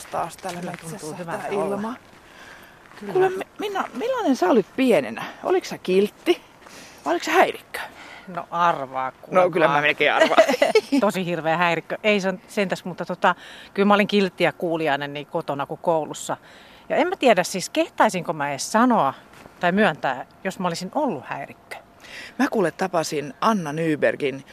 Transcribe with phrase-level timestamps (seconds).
[0.00, 1.74] Raikas taas täällä Kyllä metsässä tuntuu tämä olla.
[1.74, 1.94] ilma.
[3.00, 3.12] Kyllä.
[3.12, 5.24] Kuule, Mi- Minna, millainen sä olit pienenä?
[5.44, 6.42] Oliko sä kiltti?
[7.04, 7.78] Vai oliko sä häirikkö?
[8.28, 10.42] No arvaa kuule No kyllä mä melkein arvaan.
[11.00, 11.98] Tosi hirveä häirikkö.
[12.04, 13.34] Ei sen, sentäs, mutta tota,
[13.74, 16.36] kyllä mä olin kiltti ja kuulijainen niin kotona kuin koulussa.
[16.88, 19.14] Ja en mä tiedä siis, kehtaisinko mä edes sanoa
[19.60, 21.76] tai myöntää, jos mä olisin ollut häirikkö.
[22.38, 24.44] Mä kuule tapasin Anna Nybergin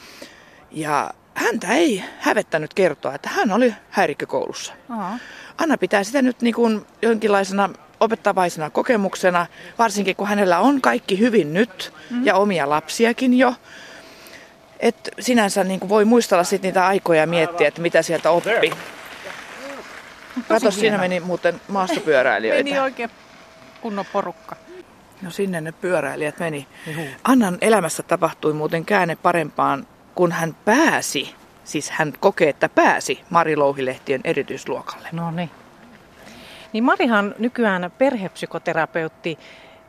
[0.72, 4.74] ja häntä ei hävettänyt kertoa, että hän oli häirikkökoulussa.
[4.90, 5.18] Aa.
[5.58, 7.70] Anna pitää sitä nyt niin kuin jonkinlaisena
[8.00, 9.46] opettavaisena kokemuksena,
[9.78, 12.26] varsinkin kun hänellä on kaikki hyvin nyt mm.
[12.26, 13.54] ja omia lapsiakin jo.
[14.80, 18.72] Et sinänsä niin kuin voi muistella sit niitä aikoja ja miettiä, että mitä sieltä oppi.
[20.48, 22.64] Kato, siinä meni muuten maastopyöräilijöitä.
[22.64, 23.10] Meni oikein
[23.82, 24.56] kunnon porukka.
[25.22, 26.68] No sinne ne pyöräilijät meni.
[27.24, 33.56] Annan elämässä tapahtui muuten käänne parempaan, kun hän pääsi, siis hän kokee, että pääsi Mari
[33.56, 35.10] Louhilehtien erityisluokalle.
[35.12, 35.50] No niin.
[36.74, 39.40] Niin Marihan nykyään perhepsykoterapeutti,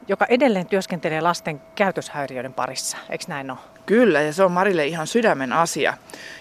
[0.08, 2.96] joka edelleen työskentelee lasten käytöshäiriöiden parissa.
[3.10, 3.58] Eikö näin ole?
[3.86, 5.94] Kyllä, ja se on Marille ihan sydämen asia.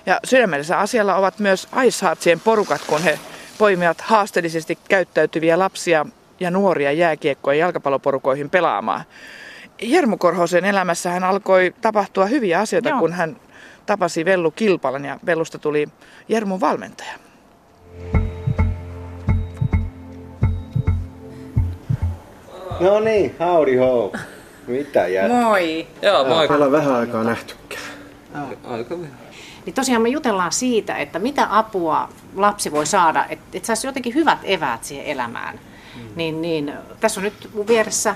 [0.06, 3.20] Ja sydämellisellä asialla ovat myös Iceheartsien porukat, kun he
[3.58, 6.06] poimivat haasteellisesti käyttäytyviä lapsia
[6.40, 9.04] ja nuoria jääkiekko- ja jalkapalloporukoihin pelaamaan.
[9.82, 13.00] Jermu Korhosen elämässä hän alkoi tapahtua hyviä asioita, Joo.
[13.00, 13.38] kun hän
[13.88, 15.88] tapasi Vellu Kilpalan ja Vellusta tuli
[16.30, 17.14] Jermun valmentaja.
[22.80, 24.14] No niin, howdy ho.
[24.68, 25.28] Mitä jää?
[25.28, 25.88] Moi!
[26.02, 26.48] Joo, moi.
[26.48, 27.84] On vähän aikaa nähtykään.
[28.64, 29.08] Aika hyvä.
[29.66, 34.14] Niin tosiaan me jutellaan siitä, että mitä apua lapsi voi saada, että et saisi jotenkin
[34.14, 35.60] hyvät eväät siihen elämään.
[35.96, 36.02] Mm.
[36.16, 38.16] Niin, niin, tässä on nyt mun vieressä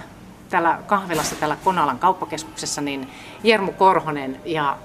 [0.49, 3.07] täällä kahvilassa, täällä Konalan kauppakeskuksessa, niin
[3.43, 4.39] Jermu Korhonen.
[4.45, 4.77] Ja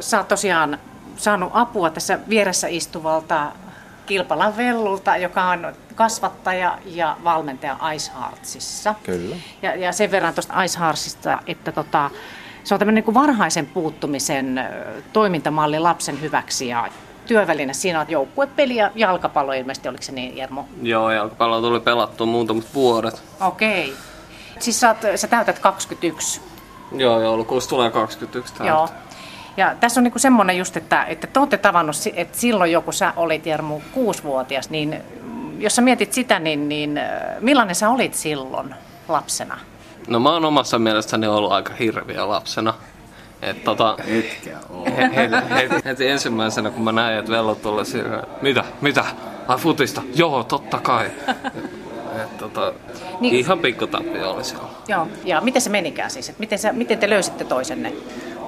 [0.00, 0.78] sä oot tosiaan
[1.16, 3.52] saanut apua tässä vieressä istuvalta
[4.06, 8.94] Kilpalan Vellulta, joka on kasvattaja ja valmentaja Ice Heartsissa.
[9.02, 9.36] Kyllä.
[9.62, 12.10] Ja, ja sen verran tuosta Ice Heartsista, että tota,
[12.64, 14.60] se on tämmöinen niin varhaisen puuttumisen
[15.12, 16.88] toimintamalli lapsen hyväksi ja
[17.26, 17.72] työväline.
[17.72, 20.68] Siinä on joukkuepeli ja jalkapallo ilmeisesti, oliko se niin Jermo?
[20.82, 23.22] Joo, jalkapallo tuli pelattua muutamat vuodet.
[23.40, 23.94] Okei.
[24.58, 26.40] Siis sä, oot, sä täytät 21.
[26.92, 28.72] Joo, joulukuussa tulee 21 täältä.
[28.72, 28.88] Joo.
[29.58, 33.12] Ja tässä on niinku semmoinen just, että, että te olette tavannut, että silloin joku sä
[33.16, 37.02] olit Jermu kuusivuotias, niin mm, jos sä mietit sitä, niin, niin ö,
[37.40, 38.74] millainen sä olit silloin
[39.08, 39.58] lapsena?
[40.08, 42.74] No mä oon omassa mielestäni ollut aika hirviä lapsena.
[43.42, 44.84] Et tota, Etkä oo.
[44.84, 49.04] he, he, heti, heti, ensimmäisenä kun mä näin, että vello tulee siinä, mitä, mitä,
[49.48, 51.10] ai futista, joo, totta kai.
[52.22, 53.20] Et, tota, Niin.
[53.20, 53.34] niin.
[53.34, 54.68] Ihan pikkutappi oli siellä.
[54.88, 55.08] Joo.
[55.24, 56.28] Ja miten se menikään siis?
[56.28, 57.92] Et miten, sä, miten te löysitte toisenne?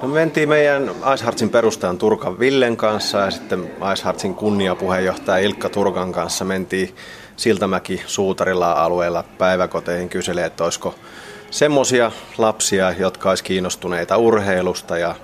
[0.01, 6.11] No me mentiin meidän Iceheartsin perustajan Turkan Villen kanssa ja sitten Iceheartsin kunniapuheenjohtaja Ilkka Turkan
[6.11, 6.95] kanssa mentiin
[7.35, 10.95] Siltamäki Suutarilla alueella päiväkoteihin kyselee, että olisiko
[11.51, 15.15] semmoisia lapsia, jotka olisi kiinnostuneita urheilusta ja,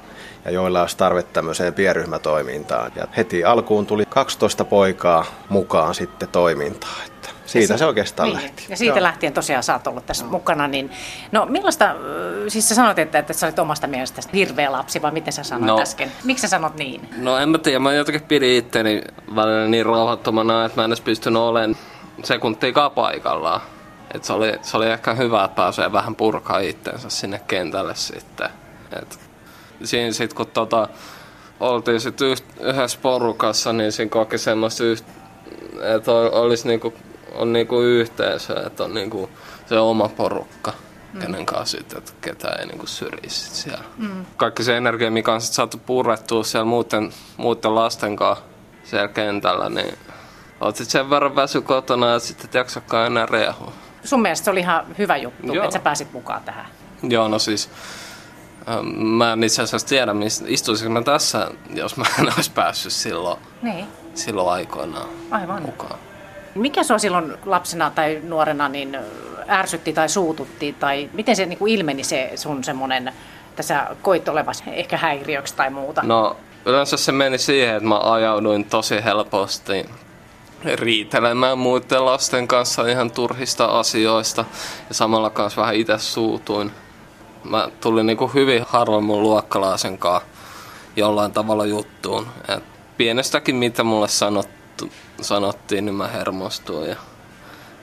[0.46, 2.92] ja joilla olisi tarve tämmöiseen pienryhmätoimintaan.
[2.96, 7.17] Ja heti alkuun tuli 12 poikaa mukaan sitten toimintaan.
[7.48, 8.66] Siitä Ja se oikeastaan niin, lähti.
[8.70, 9.04] Ja siitä Joo.
[9.04, 10.68] lähtien tosiaan sä oot ollut tässä mukana.
[10.68, 10.92] Niin,
[11.32, 15.12] no millaista, ö, siis sä sanoit, että, että sä olit omasta mielestäsi hirveä lapsi, vai
[15.12, 15.82] miten sä sanoit No.
[15.82, 16.12] äsken?
[16.24, 17.10] Miksi sä sanot niin?
[17.18, 19.02] No en mä tiedä, mä jotenkin pidin itteni
[19.36, 21.78] välillä niin rauhattomana, että mä en edes pystynyt olemaan
[22.24, 23.62] sekuntiikaan paikallaan.
[24.14, 28.50] Et se, oli, se oli ehkä hyvä, että pääsee vähän purkaa itteensä sinne kentälle sitten.
[29.02, 29.20] Et
[29.84, 30.88] siinä sit kun tota,
[31.60, 32.22] oltiin sit
[32.62, 35.06] yhdessä porukassa, niin siinä koki semmoista, yht,
[35.96, 36.94] että olisi niinku,
[37.36, 39.30] on niinku yhteisö, että on niinku
[39.66, 40.74] se oma porukka.
[41.14, 41.20] Mm.
[41.22, 43.84] kenen kanssa sit, että ketään ei niinku syrjisi siellä.
[43.98, 44.26] Mm.
[44.38, 48.44] Kaikki se energia, mikä on sit saatu purrettua siellä muuten, muuten lasten kanssa
[48.84, 49.98] siellä kentällä, niin
[50.62, 53.72] oot sit sen verran väsy kotona ja sitten et jaksakaan enää riehua.
[54.04, 55.64] Sun mielestä se oli ihan hyvä juttu, Joo.
[55.64, 56.66] että sä pääsit mukaan tähän.
[57.04, 57.70] Joo, no siis
[58.70, 60.12] ähm, mä en itse asiassa tiedä,
[60.48, 65.62] istuisinko mä tässä, jos mä en olisi päässyt silloin, Niin, silloin aikoinaan aivan.
[65.62, 66.00] mukaan.
[66.58, 68.98] Mikä sua silloin lapsena tai nuorena niin
[69.50, 73.08] ärsytti tai suututti, tai miten se niin kuin ilmeni se sun semmoinen,
[73.50, 76.04] että sä koit olevasi ehkä häiriöksi tai muuta?
[76.04, 79.86] No yleensä se meni siihen, että mä ajauduin tosi helposti
[80.76, 84.46] riitelemään muiden lasten kanssa ihan turhista asioista
[84.90, 86.72] ja samalla kanssa vähän itse suutuin.
[87.44, 90.28] Mä tulin niinku hyvin harvoin mun luokkalaisen kanssa
[90.96, 92.28] jollain tavalla juttuun.
[92.48, 92.64] Et
[92.98, 94.57] pienestäkin mitä mulle sanottu,
[95.22, 96.96] sanottiin, niin mä hermostuin ja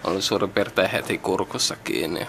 [0.05, 2.27] olin suurin piirtein heti kurkussa kiinni.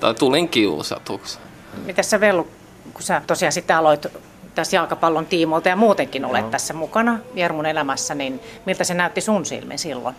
[0.00, 1.38] Tai tulin kiusatuksi.
[1.84, 2.48] Miten sä Vellu,
[2.92, 4.06] kun sä tosiaan sitten aloit
[4.54, 6.50] tässä jalkapallon tiimoilta ja muutenkin olet no.
[6.50, 10.14] tässä mukana Jermun elämässä, niin miltä se näytti sun silmin silloin?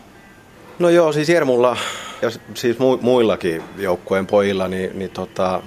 [0.80, 1.78] No joo, siis Jermulla
[2.22, 5.62] ja siis muillakin joukkueen pojilla, niin, niin tota,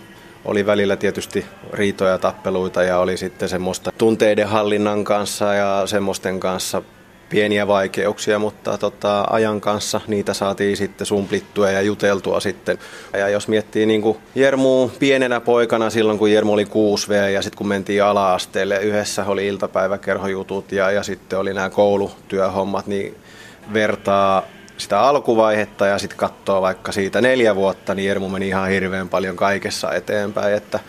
[0.44, 6.40] oli välillä tietysti riitoja ja tappeluita ja oli sitten semmoista tunteiden hallinnan kanssa ja semmoisten
[6.40, 6.82] kanssa
[7.28, 12.78] pieniä vaikeuksia, mutta tota, ajan kanssa niitä saatiin sitten sumplittua ja juteltua sitten.
[13.12, 17.58] Ja jos miettii niin kuin Jermu pienenä poikana silloin, kun Jermu oli 6V ja sitten
[17.58, 23.16] kun mentiin ala-asteelle, yhdessä oli iltapäiväkerhojutut ja, ja sitten oli nämä koulutyöhommat, niin
[23.72, 24.42] vertaa
[24.76, 29.36] sitä alkuvaihetta ja sitten katsoo vaikka siitä neljä vuotta, niin Jermu meni ihan hirveän paljon
[29.36, 30.80] kaikessa eteenpäin, että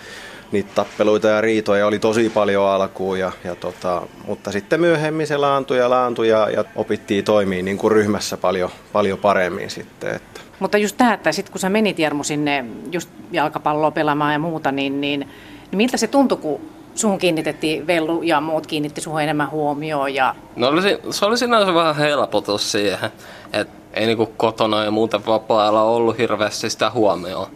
[0.52, 5.38] niitä tappeluita ja riitoja oli tosi paljon alkuun, ja, ja tota, mutta sitten myöhemmin se
[5.38, 10.16] laantui ja laantui ja, ja opittiin toimia niin kuin ryhmässä paljon, paljon paremmin sitten.
[10.16, 10.42] Että.
[10.60, 14.72] Mutta just tämä, että sitten kun sä menit Jermu sinne just jalkapalloa pelaamaan ja muuta,
[14.72, 16.62] niin, niin, niin miltä se tuntui, kun
[16.96, 20.14] suhun kiinnitettiin, Vellu ja muut kiinnitti suhun enemmän huomioon?
[20.14, 20.36] Ja...
[20.56, 20.82] No oli,
[21.12, 23.10] se oli sinänsä vähän helpotus siihen,
[23.54, 27.48] että ei niinku kotona ja muuten vapaa-ajalla ollut hirveästi sitä huomioon.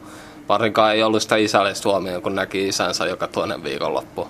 [0.50, 4.28] Varsinkaan ei ollut sitä isällistä huomioon, kun näki isänsä joka toinen viikonloppu.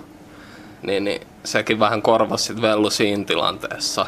[0.82, 4.06] Niin, niin sekin vähän korvasi sit Vellu siinä tilanteessa.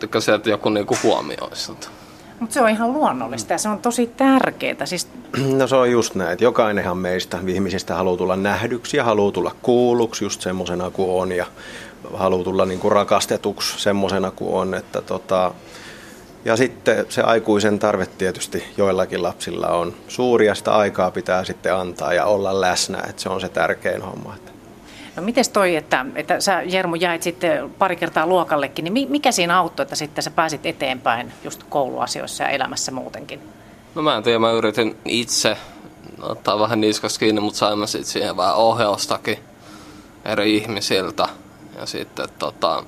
[0.00, 1.72] Tykkäsin, että joku niinku huomioisi
[2.40, 4.86] mutta se on ihan luonnollista ja se on tosi tärkeää.
[4.86, 5.08] Siis...
[5.58, 9.54] No se on just näin, että jokainenhan meistä ihmisistä haluaa tulla nähdyksi ja haluaa tulla
[9.62, 11.46] kuulluksi just semmoisena kuin on ja
[12.14, 14.74] haluaa tulla niinku rakastetuksi semmoisena kuin on.
[14.74, 15.54] Että tota,
[16.44, 21.74] ja sitten se aikuisen tarve tietysti joillakin lapsilla on suuri ja sitä aikaa pitää sitten
[21.74, 24.34] antaa ja olla läsnä, että se on se tärkein homma.
[25.16, 29.58] No miten toi, että, että sä Jermu jäit sitten pari kertaa luokallekin, niin mikä siinä
[29.58, 33.40] auttoi, että sitten sä pääsit eteenpäin just kouluasioissa ja elämässä muutenkin?
[33.94, 35.56] No mä en tiedä, mä yritin itse
[36.22, 39.38] ottaa vähän niskas kiinni, mutta sain mä sitten siihen vähän ohjaustakin
[40.24, 41.28] eri ihmisiltä.
[41.78, 42.84] Ja sitten tota,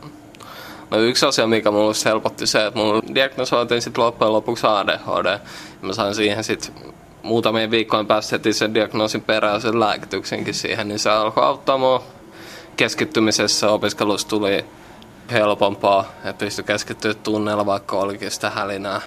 [0.93, 5.27] No yksi asia, mikä mulle helpotti se, että mulla diagnosoitiin sitten loppujen lopuksi ADHD.
[5.27, 5.39] Ja
[5.83, 6.75] mä sain siihen sitten
[7.23, 12.03] muutamien viikkojen päästä heti sen diagnoosin perään sen lääkityksenkin siihen, niin se alkoi auttaa mua
[12.77, 13.71] keskittymisessä.
[13.71, 14.65] Opiskelussa tuli
[15.31, 19.01] helpompaa, että pystyi keskittyä tunneilla, vaikka olikin sitä hälinää.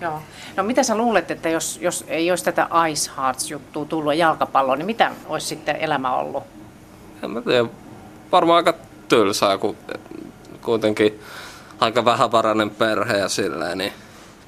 [0.00, 0.20] Joo.
[0.56, 4.86] No mitä sä luulet, että jos, jos ei olisi tätä Ice Hearts-juttua tullut jalkapalloon, niin
[4.86, 6.42] mitä olisi sitten elämä ollut?
[7.22, 7.68] En mä tiedä.
[8.32, 8.74] Varmaan aika
[9.08, 9.76] tylsää, kun
[10.62, 11.20] kuitenkin
[11.80, 13.92] aika vähävarainen perhe ja silleen, niin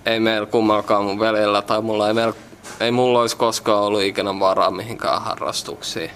[0.07, 2.35] ei meillä kummallakaan mun veljellä tai mulla ei, meillä,
[2.81, 6.11] ei mulla olisi koskaan ollut ikinä varaa mihinkään harrastuksiin.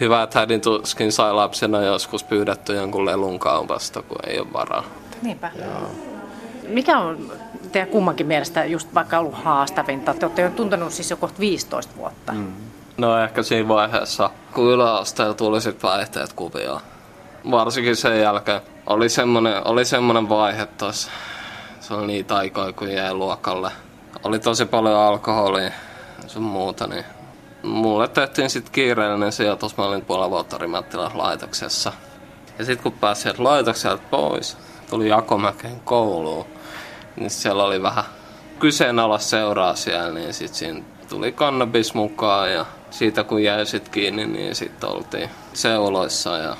[0.00, 4.84] Hyvä, että hädin tuskin sai lapsena joskus pyydetty jonkun lelun kaupasta, kun ei ole varaa.
[5.22, 5.50] Niinpä.
[5.58, 5.90] Joo.
[6.68, 7.32] Mikä on
[7.72, 10.14] teidän kummankin mielestä just vaikka ollut haastavinta?
[10.14, 12.32] Te olette jo tuntenut siis jo kohta 15 vuotta.
[12.32, 12.52] Mm.
[12.96, 16.80] No ehkä siinä vaiheessa, kun yläasteella tuli sitten vaihteet kuvia.
[17.50, 21.10] Varsinkin sen jälkeen, oli semmoinen, oli semmoinen vaihe tuossa.
[21.80, 23.70] Se oli niitä aikoja, kun jäi luokalle.
[24.24, 25.70] Oli tosi paljon alkoholia
[26.26, 27.04] sun muuta, niin
[27.62, 29.76] mulle tehtiin sitten kiireellinen sijoitus.
[29.76, 30.58] Mä olin puolen vuotta
[31.14, 31.92] laitoksessa.
[32.58, 34.56] Ja sitten kun pääsin laitokselta pois,
[34.90, 36.46] tuli Jakomäkeen kouluun,
[37.16, 38.04] niin siellä oli vähän
[38.58, 44.26] kyseenalaista seuraa siellä, niin sitten siinä tuli kannabis mukaan ja siitä kun jäi sitten kiinni,
[44.26, 46.56] niin sitten oltiin seuloissa ja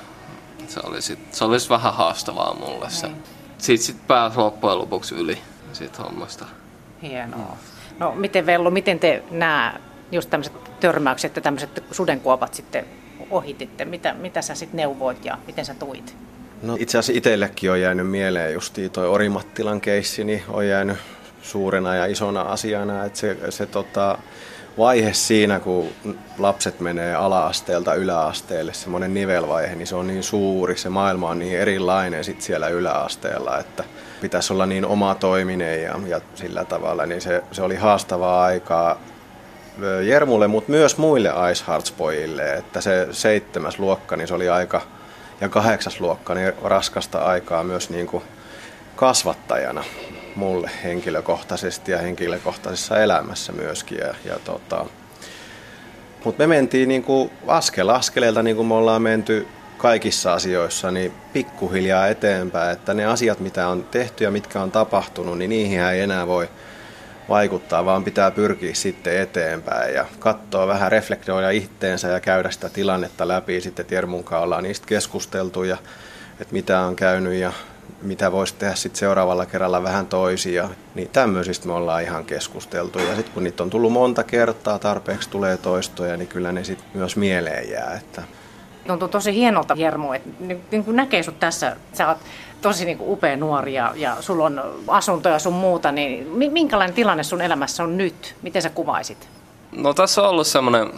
[0.74, 3.06] se oli, sit, se oli vähän haastavaa mulle se.
[3.06, 3.22] Niin.
[3.58, 5.38] Siitä sitten pääsi loppujen lopuksi yli
[5.72, 6.46] siitä hommasta.
[7.02, 7.56] Hienoa.
[7.98, 9.74] No miten Vellu, miten te nämä
[10.12, 12.84] just tämmöiset törmäykset ja tämmöiset sudenkuopat sitten
[13.30, 13.84] ohititte?
[13.84, 16.16] Mitä, mitä sä sitten neuvoit ja miten sä tuit?
[16.62, 20.98] No itse asiassa itsellekin on jäänyt mieleen justiin toi Orimattilan keissi, niin on jäänyt
[21.44, 24.18] suurena ja isona asiana, että se, se tota,
[24.78, 25.88] vaihe siinä, kun
[26.38, 31.58] lapset menee ala-asteelta yläasteelle, semmoinen nivelvaihe, niin se on niin suuri, se maailma on niin
[31.58, 33.84] erilainen sit siellä yläasteella, että
[34.20, 39.00] pitäisi olla niin oma toiminen ja, ja sillä tavalla, niin se, se oli haastavaa aikaa
[40.02, 44.82] Jermulle, mutta myös muille Ice Hearts-pojille, että se seitsemäs luokka, niin se oli aika,
[45.40, 48.24] ja kahdeksas luokka, niin raskasta aikaa myös niin kuin
[48.96, 49.84] kasvattajana
[50.36, 53.98] mulle henkilökohtaisesti ja henkilökohtaisessa elämässä myöskin.
[53.98, 54.86] Ja, ja tota,
[56.24, 59.46] mutta me mentiin niin kuin askel askeleelta, niin kuin me ollaan menty
[59.78, 65.38] kaikissa asioissa, niin pikkuhiljaa eteenpäin, että ne asiat, mitä on tehty ja mitkä on tapahtunut,
[65.38, 66.48] niin niihin ei enää voi
[67.28, 73.28] vaikuttaa, vaan pitää pyrkiä sitten eteenpäin ja katsoa vähän, reflektoida itteensä ja käydä sitä tilannetta
[73.28, 73.60] läpi.
[73.60, 75.76] Sitten Tiermun ollaan niistä keskusteltu ja
[76.40, 77.52] että mitä on käynyt ja
[78.04, 80.68] mitä voisi tehdä sitten seuraavalla kerralla vähän toisia.
[80.94, 82.98] Niin tämmöisistä me ollaan ihan keskusteltu.
[82.98, 86.86] Ja sitten kun niitä on tullut monta kertaa, tarpeeksi tulee toistoja, niin kyllä ne sitten
[86.94, 87.94] myös mieleen jää.
[87.94, 88.22] Että
[88.86, 90.30] Tuntuu tosi hienolta, Jermu, että
[90.70, 92.18] niin kuin näkee sut tässä, sä oot
[92.62, 97.22] tosi niin kuin upea nuori ja, ja sulla on asuntoja sun muuta, niin minkälainen tilanne
[97.22, 98.36] sun elämässä on nyt?
[98.42, 99.28] Miten sä kuvaisit?
[99.72, 100.90] No tässä on ollut semmoinen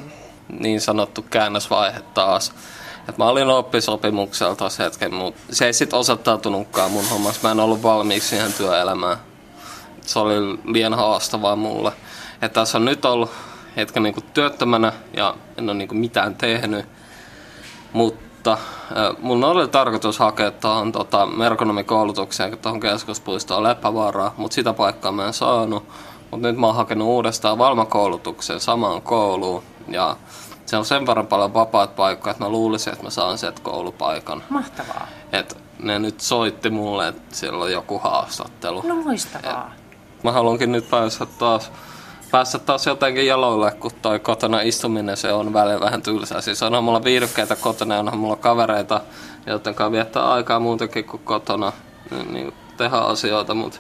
[0.61, 2.53] niin sanottu käännösvaihe taas.
[3.09, 7.41] Et mä olin oppisopimuksella tuossa hetken, mutta se ei sitten osoittautunutkaan mun hommassa.
[7.43, 9.17] Mä en ollut valmiiksi siihen työelämään.
[10.01, 10.35] Se oli
[10.65, 11.93] liian haastavaa mulle.
[12.43, 13.31] Et tässä on nyt ollut
[13.77, 16.87] hetken niinku työttömänä ja en ole niinku mitään tehnyt.
[17.93, 18.59] Mutta
[19.19, 25.33] mun oli tarkoitus hakea tuohon tota, merkonomikoulutukseen tuohon keskuspuistoon Leppävaaraa, mutta sitä paikkaa mä en
[25.33, 25.85] saanut.
[26.31, 29.63] Mutta nyt mä oon hakenut uudestaan valmakoulutuksen samaan kouluun.
[29.89, 30.17] Ja
[30.67, 34.43] se on sen verran paljon vapaat paikkoja, että mä luulisin, että mä saan sieltä koulupaikan.
[34.49, 35.09] Mahtavaa.
[35.33, 38.83] Et ne nyt soitti mulle, että siellä on joku haastattelu.
[38.83, 39.73] No loistavaa.
[40.17, 41.73] Et mä haluankin nyt päästä taas,
[42.31, 46.41] päästä taas jotenkin jaloille, kun toi kotona istuminen se on välillä vähän tylsää.
[46.41, 49.01] Siis onhan mulla viihdykkeitä kotona ja onhan mulla kavereita,
[49.47, 51.73] joiden kanssa viettää aikaa muutenkin kuin kotona
[52.11, 53.79] niin, niin tehdä asioita, mutta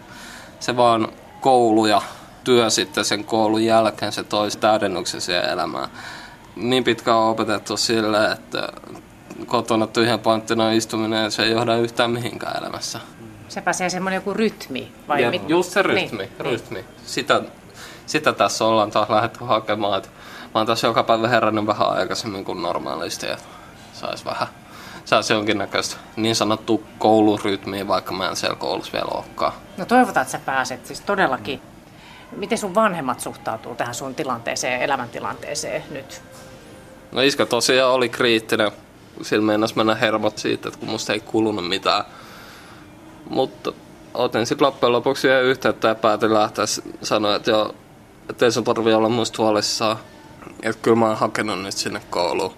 [0.60, 1.08] se vaan
[1.40, 2.02] koulu ja
[2.44, 5.88] työ sitten sen koulun jälkeen, se toisi täydennyksen siihen elämään
[6.56, 8.68] niin pitkään on opetettu sille, että
[9.46, 13.00] kotona tyhjän panttina istuminen se ei johda yhtään mihinkään elämässä.
[13.48, 14.92] Se pääsee semmoinen joku rytmi?
[15.08, 15.48] Vai ja, mit?
[15.48, 16.18] Just se rytmi.
[16.18, 16.78] Niin, rytmi.
[16.78, 16.86] Niin.
[17.06, 17.42] Sitä,
[18.06, 19.98] sitä tässä ollaan taas lähdetty hakemaan.
[19.98, 20.08] Että
[20.54, 23.44] mä oon tässä joka päivä herännyt vähän aikaisemmin kuin normaalisti, että
[23.92, 24.48] saisi vähän
[25.06, 29.52] saisi jonkinnäköistä niin sanottu koulurytmiä, vaikka mä en siellä koulussa vielä olekaan.
[29.76, 31.60] No toivotaan, että sä pääset siis todellakin.
[32.36, 36.22] Miten sun vanhemmat suhtautuu tähän sun tilanteeseen, elämäntilanteeseen nyt?
[37.16, 38.70] No iskä tosiaan oli kriittinen.
[39.22, 42.04] Sillä meinas mennä hermot siitä, että kun musta ei kulunut mitään.
[43.30, 43.72] Mutta
[44.14, 46.64] otin sitten loppujen lopuksi yhteyttä ja päätin lähteä
[47.02, 47.74] sanoa, että joo,
[48.30, 49.96] että ei sun tarvi olla muista huolissaan.
[50.62, 52.54] Että kyllä mä oon hakenut nyt sinne kouluun.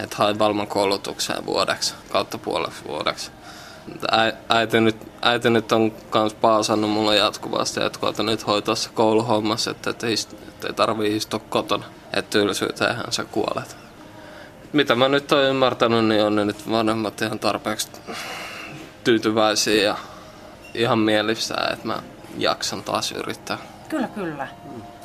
[0.00, 3.30] Että hain valman koulutukseen vuodeksi, kautta puoleksi vuodeksi.
[4.48, 9.70] Äiti nyt, äiti nyt on kans paasannut mulle jatkuvasti, että koeta nyt hoitaa se kouluhommassa,
[9.70, 10.06] että, että,
[10.48, 11.84] että ei tarvii istua kotona
[12.16, 13.76] että tylsyyteenhän sä kuolet.
[14.72, 17.88] Mitä mä nyt oon ymmärtänyt, niin on ne nyt vanhemmat ihan tarpeeksi
[19.04, 19.96] tyytyväisiä ja
[20.74, 22.02] ihan mielissä, että mä
[22.38, 23.58] jaksan taas yrittää.
[23.88, 24.48] Kyllä, kyllä.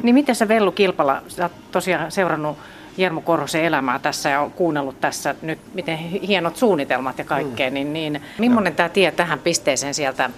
[0.04, 2.58] Niin miten sä Vellu Kilpala, sä oot tosiaan seurannut
[2.98, 7.74] Jermu Korhosen elämää tässä ja kuunnellut tässä nyt, miten hienot suunnitelmat ja kaikkea, mm.
[7.74, 10.30] niin, niin millainen tämä tie tähän pisteeseen sieltä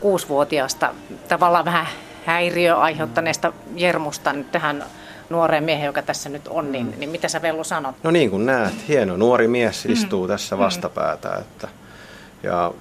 [0.00, 0.94] kuusivuotiaasta
[1.28, 1.86] tavallaan vähän
[2.26, 4.84] häiriö aiheuttaneesta Jermusta nyt tähän
[5.30, 7.94] nuoreen miehen, joka tässä nyt on, niin, niin mitä sä Vellu sanot?
[8.02, 9.92] No niin kuin näet, hieno nuori mies mm.
[9.92, 10.28] istuu mm.
[10.28, 11.34] tässä vastapäätä.
[11.34, 11.68] Että,
[12.42, 12.72] ja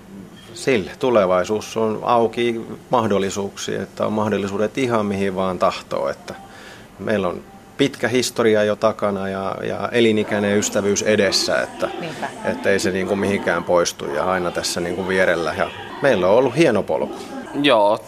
[0.54, 6.10] sille tulevaisuus on auki mahdollisuuksia, että on mahdollisuudet ihan mihin vaan tahtoo.
[6.10, 6.36] Että
[7.00, 7.42] meillä on
[7.78, 11.90] pitkä historia jo takana ja, ja elinikäinen ystävyys edessä, että,
[12.46, 15.54] että ei se niin kuin mihinkään poistu ja aina tässä niin kuin vierellä.
[15.58, 15.70] Ja
[16.02, 17.16] meillä on ollut hieno polku.
[17.62, 18.00] Joo,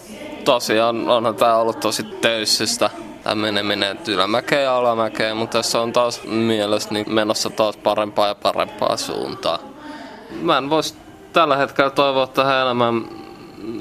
[0.46, 2.90] tosiaan onhan tämä ollut tosi töyssystä
[3.24, 8.98] tämä meneminen ylämäkeen ja alamäkeen, mutta tässä on taas mielestäni menossa taas parempaa ja parempaa
[8.98, 9.60] suuntaa.
[10.42, 10.96] Mä en voisi
[11.34, 13.06] tällä hetkellä toivoa tähän elämään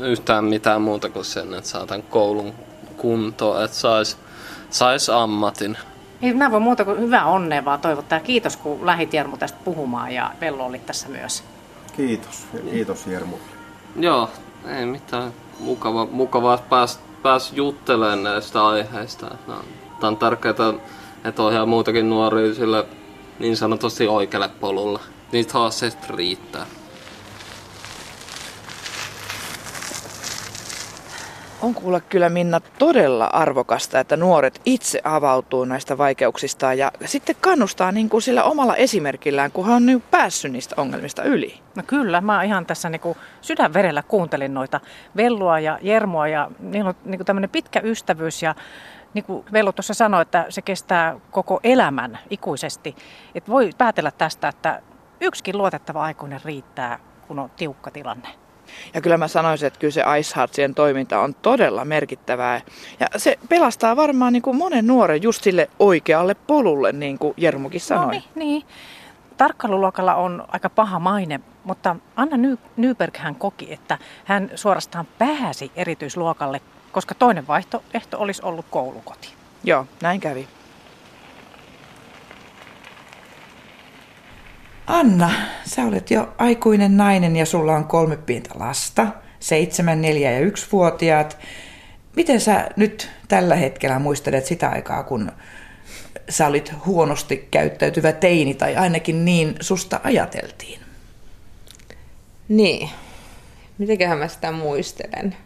[0.02, 2.52] yhtään mitään muuta kuin sen, että saa tämän koulun
[2.97, 4.18] kuntoon, että sais,
[4.70, 5.78] sais ammatin.
[6.23, 8.20] Ei mä voi muuta kuin hyvää onnea vaan toivottaa.
[8.20, 11.44] Kiitos kun lähit Jermu tästä puhumaan ja Vello oli tässä myös.
[11.97, 12.47] Kiitos.
[12.70, 13.37] Kiitos Jermu.
[13.97, 14.30] Joo,
[14.66, 15.32] ei mitään.
[15.61, 19.27] Mukava, mukavaa päästä pääs juttelemaan näistä aiheista.
[19.47, 20.55] Tämä on tärkeää,
[21.25, 22.87] että ohjaa muutakin nuoria sille
[23.39, 25.00] niin sanotusti oikealle polulle.
[25.33, 26.67] Niitä haasteista riittää.
[31.62, 37.93] On kuulla kyllä Minna todella arvokasta, että nuoret itse avautuu näistä vaikeuksista ja sitten kannustaa
[37.93, 41.61] niin kuin sillä omalla esimerkillään, kun hän on nyt päässyt niistä ongelmista yli.
[41.75, 44.81] No kyllä, mä ihan tässä niin kuin sydänverellä kuuntelin noita
[45.17, 48.55] Vellua ja Jermoa ja niillä on niin kuin tämmöinen pitkä ystävyys ja
[49.14, 52.97] niin kuin Vellu tuossa sanoi, että se kestää koko elämän ikuisesti.
[53.35, 54.83] Että voi päätellä tästä, että
[55.21, 56.99] yksikin luotettava aikuinen riittää,
[57.29, 58.29] kun on tiukka tilanne.
[58.95, 62.61] Ja kyllä mä sanoisin, että kyllä se Ice Heartsien toiminta on todella merkittävää.
[63.00, 67.81] Ja se pelastaa varmaan niin kuin monen nuoren just sille oikealle polulle, niin kuin Jermukin
[67.81, 68.05] sanoi.
[68.05, 68.62] No niin, niin.
[69.37, 72.37] Tarkkailuluokalla on aika paha maine, mutta Anna
[72.77, 76.61] Nyberg hän koki, että hän suorastaan pääsi erityisluokalle,
[76.93, 79.35] koska toinen vaihtoehto olisi ollut koulukoti.
[79.65, 80.49] Joo, näin kävi.
[84.90, 85.30] Anna,
[85.64, 89.06] sä olet jo aikuinen nainen ja sulla on kolme pientä lasta,
[89.40, 91.38] seitsemän, neljä ja yksivuotiaat.
[92.16, 95.32] Miten sä nyt tällä hetkellä muistelet sitä aikaa, kun
[96.28, 100.80] sä olit huonosti käyttäytyvä teini, tai ainakin niin susta ajateltiin.
[102.49, 102.90] Niin.
[103.78, 105.37] Mitenköhän mä sitä muistelen?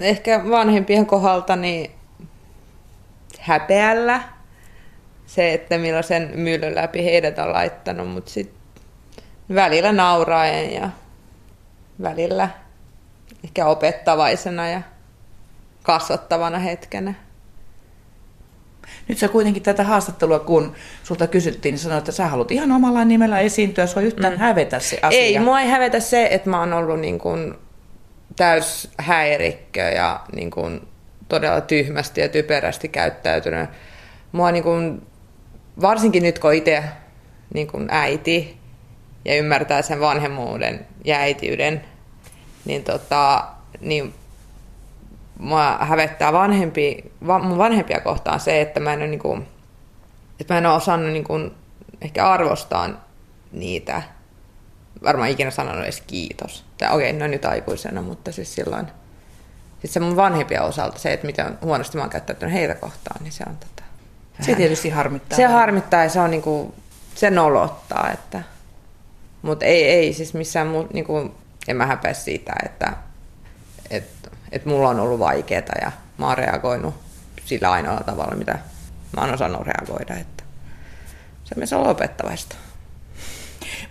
[0.00, 1.90] Ehkä vanhempien kohdalta niin
[3.38, 4.33] häpeällä
[5.26, 8.58] se, että millaisen myllyn läpi heidät on laittanut, mutta sitten
[9.54, 10.90] välillä nauraen ja
[12.02, 12.48] välillä
[13.44, 14.82] ehkä opettavaisena ja
[15.82, 17.14] kasvattavana hetkenä.
[19.08, 23.04] Nyt sä kuitenkin tätä haastattelua, kun sulta kysyttiin, niin sanoit, että sä haluat ihan omalla
[23.04, 24.38] nimellä esiintyä, sua yhtään mm.
[24.38, 25.20] hävetä se asia.
[25.20, 27.54] Ei, mua ei hävetä se, että mä oon ollut niin kuin
[28.36, 30.88] täys häirikkö ja niin kuin
[31.28, 33.70] todella tyhmästi ja typerästi käyttäytynyt.
[34.32, 35.06] Mua niin kuin,
[35.80, 36.84] varsinkin nyt kun itse
[37.54, 38.58] niin kuin äiti
[39.24, 41.84] ja ymmärtää sen vanhemmuuden ja äitiyden,
[42.64, 43.44] niin, tota,
[43.80, 44.14] niin
[45.38, 49.46] mua hävettää vanhempi, va, mun vanhempia kohtaan se, että mä en ole, niin kuin,
[50.40, 51.54] että mä en ole osannut niin kuin,
[52.00, 52.88] ehkä arvostaa
[53.52, 54.02] niitä.
[55.02, 56.64] Varmaan ikinä sanonut edes kiitos.
[56.78, 58.86] Tai okei, okay, no nyt aikuisena, mutta siis silloin.
[59.80, 63.32] Siis se mun vanhempia osalta, se, että miten huonosti mä oon käyttäytynyt heitä kohtaan, niin
[63.32, 63.56] se on
[64.40, 65.36] Se tietysti harmittaa.
[65.36, 66.74] Se harmittaa ja se on niinku,
[67.14, 68.42] se nolottaa, että,
[69.42, 71.34] mutta ei, ei siis missään muu, niinku,
[71.68, 72.92] en mä häpeä siitä, että,
[73.90, 76.94] että, että mulla on ollut vaikeaa ja mä oon reagoinut
[77.44, 78.58] sillä ainoalla tavalla, mitä
[79.16, 80.44] mä oon osannut reagoida, että
[81.44, 82.56] se myös on opettavaista.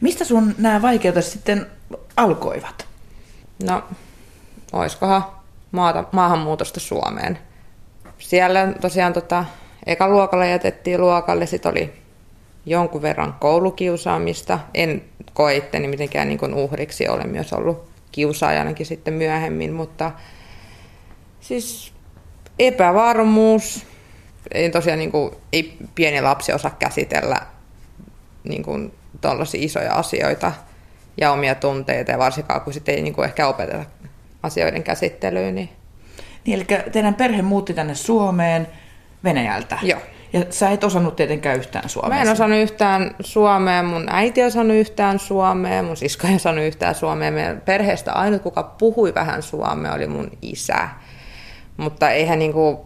[0.02, 1.68] Mistä sun nämä vaikeudet sitten
[2.18, 2.88] alkoivat?
[3.64, 3.84] No,
[4.74, 5.26] oiskohan
[5.72, 7.40] maata, maahanmuutosta Suomeen.
[8.20, 9.46] Siellä tosiaan tota,
[9.86, 11.94] eka luokalla jätettiin luokalle, sitten oli
[12.66, 14.60] jonkun verran koulukiusaamista.
[14.74, 15.02] En
[15.34, 20.12] koe itteni mitenkään niin uhriksi, olen myös ollut kiusaajanakin sitten myöhemmin, mutta
[21.40, 21.94] siis
[22.60, 23.86] epävarmuus,
[24.52, 27.38] ei tosiaan niin kuin, ei pieni lapsi osaa käsitellä
[28.44, 28.94] niin kuin,
[29.54, 30.52] isoja asioita
[31.22, 33.86] ja omia tunteita, ja varsinkaan kun sitten ei niin kuin, ehkä opeteta
[34.44, 35.56] asioiden käsittelyyn.
[35.56, 35.70] Niin...
[36.46, 38.68] Niin, eli teidän perhe muutti tänne Suomeen
[39.24, 39.78] Venäjältä.
[39.82, 40.00] Joo.
[40.34, 42.18] Ja sä et osannut tietenkään yhtään suomea.
[42.18, 46.66] Mä en osannut yhtään suomea, mun äiti ei osannut yhtään suomea, mun sisko ei osannut
[46.66, 47.32] yhtään suomea.
[47.32, 50.90] Meidän perheestä ainut, kuka puhui vähän suomea, oli mun isä.
[51.78, 52.86] Mutta eihän niinku,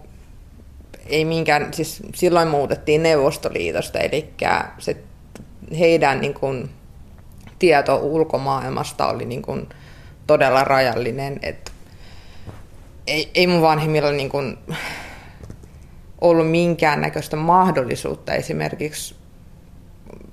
[1.06, 4.34] ei minkään, siis silloin muutettiin Neuvostoliitosta, eli
[4.80, 4.98] se
[5.80, 6.70] heidän niin kuin,
[7.60, 9.70] tieto ulkomaailmasta oli niin kuin,
[10.28, 11.40] todella rajallinen.
[11.42, 11.72] Et
[13.08, 14.58] ei, ei mun vanhemmilla niin kuin,
[16.22, 19.16] ollut minkäännäköistä mahdollisuutta esimerkiksi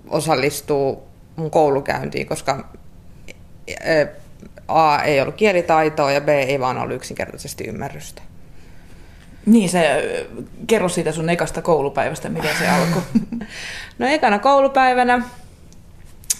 [0.08, 1.02] osallistua
[1.36, 2.68] mun koulukäyntiin, koska
[4.68, 8.22] A ei ollut kielitaitoa ja B ei vaan ollut yksinkertaisesti ymmärrystä.
[9.46, 10.04] Niin, se
[10.66, 13.02] kerro siitä sun ekasta koulupäivästä, miten se alkoi.
[13.98, 15.22] no ekana koulupäivänä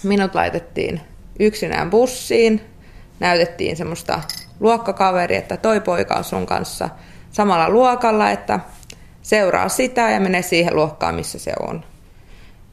[0.03, 1.01] minut laitettiin
[1.39, 2.61] yksinään bussiin,
[3.19, 4.21] näytettiin semmoista
[4.59, 6.89] luokkakaveri, että toi poika on sun kanssa
[7.31, 8.59] samalla luokalla, että
[9.25, 11.83] seuraa sitä ja menee siihen luokkaan, missä se on.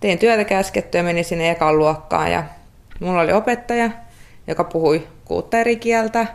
[0.01, 2.45] Tein työtä käskettyä menin sinne ekaan luokkaan ja
[3.01, 3.91] mulla oli opettaja,
[4.47, 6.27] joka puhui kuutta eri kieltä.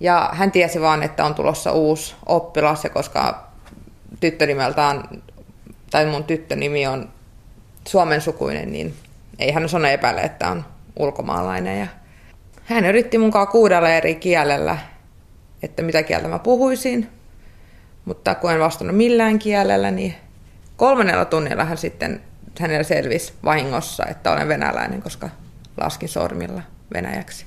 [0.00, 3.48] Ja hän tiesi vaan, että on tulossa uusi oppilas ja koska
[4.20, 5.02] tyttönimeltään,
[5.90, 7.08] tai mun tyttönimi on
[7.88, 8.94] suomen sukuinen, niin
[9.38, 10.64] ei hän sano epäile, että on
[10.96, 11.80] ulkomaalainen.
[11.80, 11.86] Ja
[12.64, 14.78] hän yritti mukaan kuudella eri kielellä,
[15.62, 17.21] että mitä kieltä mä puhuisin.
[18.04, 20.14] Mutta kun en vastannut millään kielellä, niin
[20.76, 22.20] kolmannella tunnilla hän sitten
[22.60, 25.28] hänellä selvisi vahingossa, että olen venäläinen, koska
[25.80, 26.62] laskin sormilla
[26.94, 27.46] venäjäksi.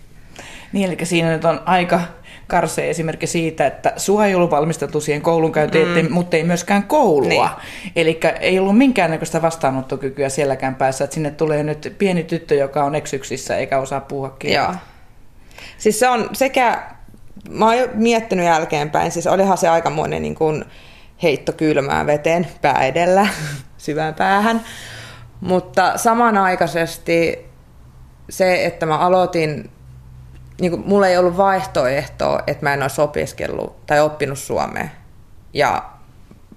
[0.73, 2.01] Niin, eli siinä nyt on aika
[2.47, 6.13] karsea esimerkki siitä, että sua ei ollut valmisteltu siihen koulunkäyntiin, mm.
[6.13, 7.59] mutta ei myöskään koulua.
[7.83, 7.91] Niin.
[7.95, 12.95] Eli ei ollut minkäännäköistä vastaanottokykyä sielläkään päässä, että sinne tulee nyt pieni tyttö, joka on
[12.95, 14.69] eksyksissä eikä osaa puhua kieltä.
[14.69, 14.75] Joo.
[15.77, 16.94] Siis se on sekä,
[17.49, 20.65] mä oon jo miettinyt jälkeenpäin, siis olihan se aikamoinen niin kuin
[21.23, 23.27] heitto kylmään veteen pää edellä,
[23.77, 24.61] syvään päähän.
[25.41, 27.45] Mutta samanaikaisesti
[28.29, 29.69] se, että mä aloitin
[30.61, 34.87] niin kuin, mulla ei ollut vaihtoehtoa, että mä en olisi opiskellut tai oppinut suomea.
[35.53, 35.89] Ja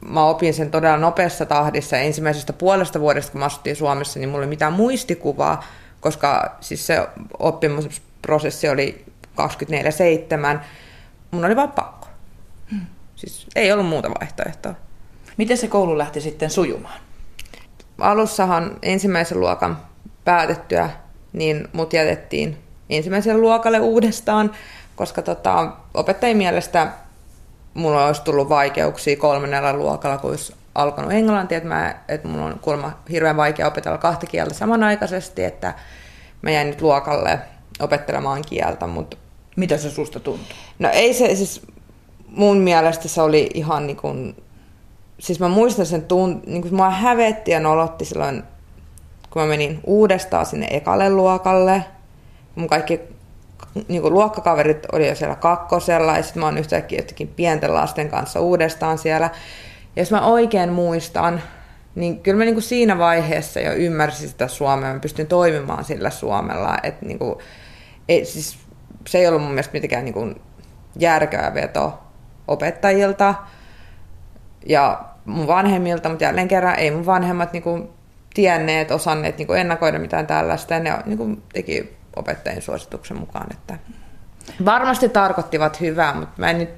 [0.08, 1.96] mä opin sen todella nopeassa tahdissa.
[1.96, 5.64] Ensimmäisestä puolesta vuodesta, kun mä asuttiin Suomessa, niin mulla ei mitään muistikuvaa,
[6.00, 7.06] koska siis se
[7.38, 9.04] oppimusprosessi oli
[9.38, 10.58] 24-7.
[11.30, 12.08] Mun oli vaan pakko.
[12.70, 12.86] Hmm.
[13.16, 14.74] Siis ei ollut muuta vaihtoehtoa.
[15.36, 17.00] Miten se koulu lähti sitten sujumaan?
[17.98, 19.78] Alussahan ensimmäisen luokan
[20.24, 20.90] päätettyä,
[21.32, 22.58] niin mut jätettiin
[22.90, 24.50] ensimmäiselle luokalle uudestaan,
[24.96, 26.92] koska tota, opettajien mielestä
[27.74, 32.58] mulla olisi tullut vaikeuksia kolmannella luokalla, kun olisi alkanut englantia, että, mä, että mun on
[32.58, 35.74] kuulemma hirveän vaikea opetella kahta kieltä samanaikaisesti, että
[36.42, 37.38] mä jäin nyt luokalle
[37.80, 39.16] opettelemaan kieltä, mutta
[39.58, 40.56] Mitä se susta tuntuu?
[40.78, 41.62] No ei se, siis
[42.26, 44.36] mun mielestä se oli ihan niin kuin,
[45.18, 48.42] siis mä muistan sen tunt, niin kuin mua hävetti ja nolotti silloin,
[49.30, 51.84] kun mä menin uudestaan sinne ekalle luokalle.
[52.54, 53.00] Mun kaikki
[53.88, 58.08] niin kuin luokkakaverit oli jo siellä kakkosella ja sitten mä oon yhtäkkiä jotenkin pienten lasten
[58.08, 59.30] kanssa uudestaan siellä.
[59.96, 61.42] Ja jos mä oikein muistan,
[61.94, 66.10] niin kyllä mä niin kuin siinä vaiheessa jo ymmärsin sitä suomea, mä pystyn toimimaan sillä
[66.10, 66.78] suomella.
[66.82, 67.38] Että niin kuin,
[68.08, 68.67] ei, siis,
[69.08, 70.40] se ei ollut mun mielestä mitenkään niin kuin
[70.98, 71.98] järkevä veto
[72.48, 73.34] opettajilta
[74.66, 77.88] ja mun vanhemmilta, mutta jälleen kerran ei mun vanhemmat niin kuin
[78.34, 83.46] tienneet, osanneet niin kuin ennakoida mitään tällaista, ja ne niin kuin teki opettajien suosituksen mukaan,
[83.50, 83.78] että
[84.64, 86.70] varmasti tarkoittivat hyvää, mutta mä en nyt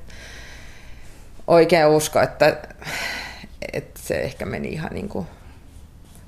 [1.46, 2.56] oikein usko, että,
[3.72, 5.26] että se ehkä meni ihan niin kuin...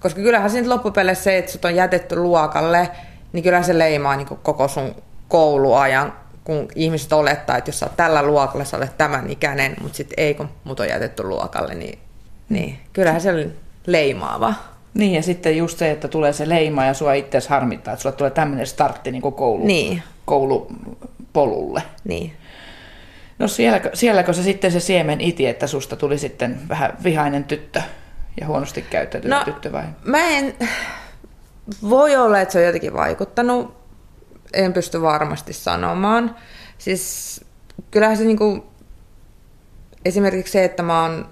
[0.00, 2.90] Koska kyllähän nyt loppupeleissä se, että sut on jätetty luokalle,
[3.32, 4.94] niin kyllähän se leimaa niin koko sun
[5.32, 6.12] kouluajan,
[6.44, 10.14] kun ihmiset olettaa, että jos sä oot tällä luokalla, sä olet tämän ikäinen, mutta sitten
[10.24, 11.98] ei, kun mut on jätetty luokalle, niin,
[12.48, 13.50] niin kyllähän se oli
[13.86, 14.54] leimaava.
[14.94, 18.16] Niin, ja sitten just se, että tulee se leima ja sua itse harmittaa, että sulla
[18.16, 20.02] tulee tämmöinen startti niin kuin koulu, Niin.
[20.24, 21.82] koulupolulle.
[22.04, 22.32] Niin.
[23.38, 27.82] No sielläkö, sielläkö se sitten se siemen iti, että susta tuli sitten vähän vihainen tyttö
[28.40, 29.84] ja huonosti käyttäytynyt No, tyttö vai?
[30.04, 30.54] Mä en...
[31.90, 33.81] Voi olla, että se on jotenkin vaikuttanut.
[34.52, 36.36] En pysty varmasti sanomaan.
[36.78, 37.44] Siis
[37.90, 38.66] kyllähän se niinku...
[40.04, 41.28] Esimerkiksi se, että mä oon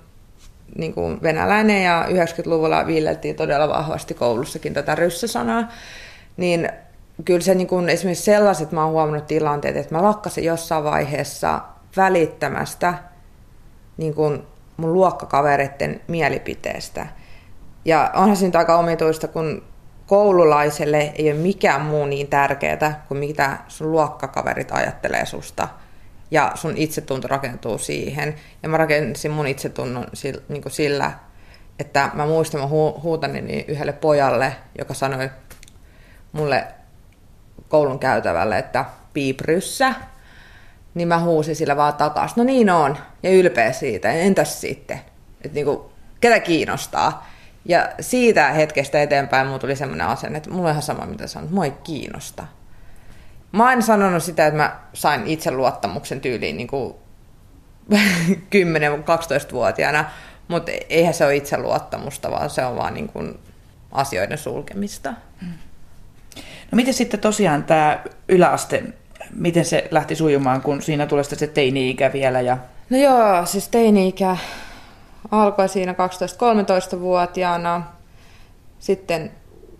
[0.79, 5.69] niinku venäläinen ja 90-luvulla viileltiin todella vahvasti koulussakin tätä ryssäsanaa,
[6.37, 6.69] niin
[7.25, 11.61] kyllä se niinku, esimerkiksi sellaiset, mä oon huomannut tilanteet, että mä lakkasin jossain vaiheessa
[11.97, 12.95] välittämästä
[13.97, 14.43] niin kuin
[14.77, 17.07] mun luokkakavereiden mielipiteestä.
[17.85, 19.63] Ja onhan se nyt aika omituista, kun
[20.11, 25.69] koululaiselle ei ole mikään muu niin tärkeää kuin mitä sun luokkakaverit ajattelee susta.
[26.31, 28.35] Ja sun itsetunto rakentuu siihen.
[28.63, 31.13] Ja mä rakensin mun itsetunnon sillä, niin kuin sillä
[31.79, 35.31] että mä muistan, mä hu- huutanini yhdelle pojalle, joka sanoi
[36.33, 36.67] mulle
[37.69, 39.95] koulun käytävälle, että piipryssä,
[40.95, 42.37] niin mä huusin sillä vaan takas.
[42.37, 44.13] No niin on, ja ylpeä siitä.
[44.13, 45.01] Entäs sitten?
[45.45, 47.30] Että niinku, ketä kiinnostaa?
[47.65, 51.53] Ja siitä hetkestä eteenpäin mulla tuli semmoinen asenne, että mulla on ihan sama mitä sanon,
[51.53, 52.45] mua ei kiinnosta.
[53.53, 56.95] Mä en sanonut sitä, että mä sain itseluottamuksen tyyliin niin kuin
[57.91, 60.05] 10-12-vuotiaana,
[60.49, 63.39] mutta eihän se ole itseluottamusta, vaan se on vaan niin kuin
[63.93, 65.15] asioiden sulkemista.
[66.71, 68.83] No miten sitten tosiaan tämä yläaste,
[69.35, 72.59] miten se lähti sujumaan, kun siinä tulee sitten se teini-ikä vielä ja
[72.91, 74.37] No joo, siis teini-ikä
[75.31, 77.83] alkoi siinä 12-13-vuotiaana.
[78.79, 79.31] Sitten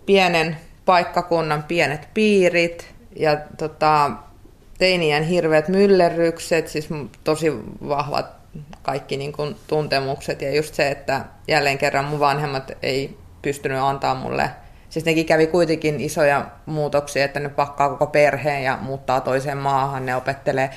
[0.05, 4.11] pienen paikkakunnan pienet piirit ja tota,
[4.77, 6.89] teinien hirveät myllerrykset, siis
[7.23, 7.53] tosi
[7.87, 8.25] vahvat
[8.81, 14.15] kaikki niin kuin, tuntemukset ja just se, että jälleen kerran mun vanhemmat ei pystynyt antaa
[14.15, 14.49] mulle
[14.91, 20.05] Siis nekin kävi kuitenkin isoja muutoksia, että ne pakkaa koko perheen ja muuttaa toiseen maahan,
[20.05, 20.69] ne opettelee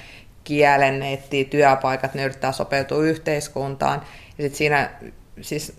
[0.45, 4.03] kielen, ne etsii työpaikat, ne yrittää sopeutua yhteiskuntaan.
[4.39, 4.91] Ja sitten siinä,
[5.41, 5.73] siis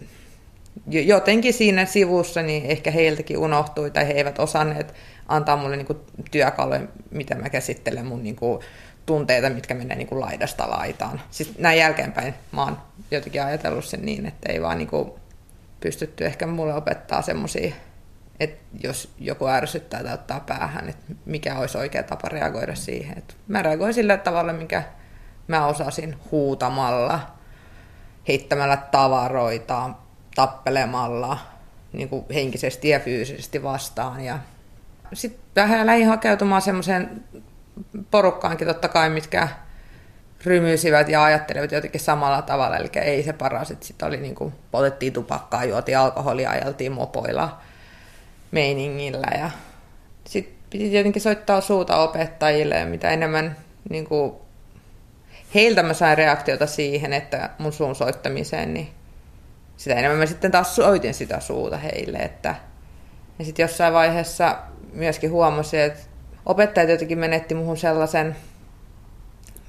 [0.88, 4.94] jotenkin siinä sivussa, niin ehkä heiltäkin unohtui tai he eivät osanneet
[5.28, 5.88] antaa mulle niin
[6.32, 8.60] työkaluja, miten mä käsittelen mun niin kuin,
[9.06, 11.22] tunteita, mitkä menee niin kuin laidasta laitaan.
[11.32, 12.78] Siis näin jälkeenpäin mä oon
[13.12, 15.12] jotenkin ajatellut sen niin, että ei vaan niin kuin
[15.80, 17.76] pystytty ehkä mulle opettaa semmoisia
[18.40, 23.18] että jos joku ärsyttää tai ottaa päähän, että mikä olisi oikea tapa reagoida siihen.
[23.18, 24.84] Et mä reagoin sillä tavalla, mikä
[25.48, 27.35] mä osasin huutamalla,
[28.28, 29.90] heittämällä tavaroita,
[30.36, 31.38] tappelemalla
[31.94, 34.22] niin kuin henkisesti ja fyysisesti vastaan.
[34.22, 34.40] Ja
[35.14, 37.24] sitten vähän lähdin hakeutumaan semmoiseen
[38.12, 39.48] porukkaankin totta kai, mitkä
[40.46, 44.54] rymyisivät ja ajattelivat jotenkin samalla tavalla, eli ei se paras, että sitten oli niin kuin,
[44.72, 47.58] poltettiin tupakkaa, juotiin alkoholia, ajeltiin mopoilla–
[48.56, 49.50] meiningillä ja
[50.28, 53.56] sitten piti tietenkin soittaa suuta opettajille mitä enemmän
[53.90, 54.34] niin kuin,
[55.56, 58.90] heiltä mä sain reaktiota siihen, että mun suun soittamiseen, niin
[59.78, 62.18] sitä enemmän mä sitten taas soitin sitä suuta heille.
[62.18, 62.56] Että...
[63.40, 64.58] Ja sitten jossain vaiheessa
[64.94, 66.00] myöskin huomasin, että
[66.46, 68.36] opettajat jotenkin menetti muhun sellaisen,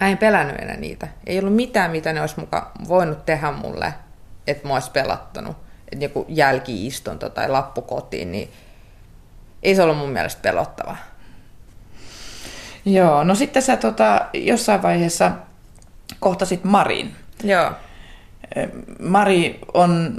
[0.00, 1.08] mä en pelännyt enää niitä.
[1.26, 3.94] Ei ollut mitään, mitä ne olisi muka voinut tehdä mulle,
[4.46, 5.56] että mä olisi pelattanut.
[5.92, 8.50] Että joku jälkiistunto tai lappu kotiin, niin
[9.62, 10.96] ei se ollut mun mielestä pelottava.
[12.84, 15.32] Joo, no sitten sä tota, jossain vaiheessa
[16.20, 17.16] kohtasit Marin.
[17.44, 17.72] Joo.
[19.00, 20.18] Mari on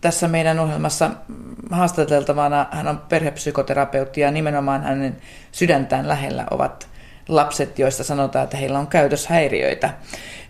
[0.00, 1.10] tässä meidän ohjelmassa
[1.70, 2.66] haastateltavana.
[2.70, 5.16] Hän on perhepsykoterapeutti ja nimenomaan hänen
[5.52, 6.88] sydäntään lähellä ovat
[7.28, 9.90] lapset, joista sanotaan, että heillä on käytöshäiriöitä.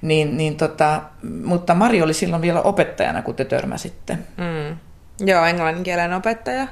[0.02, 1.02] Niin, niin tota,
[1.44, 4.18] mutta Mari oli silloin vielä opettajana, kun te törmäsitte.
[4.36, 4.76] Mm.
[5.26, 6.68] Joo, englannin kielen opettaja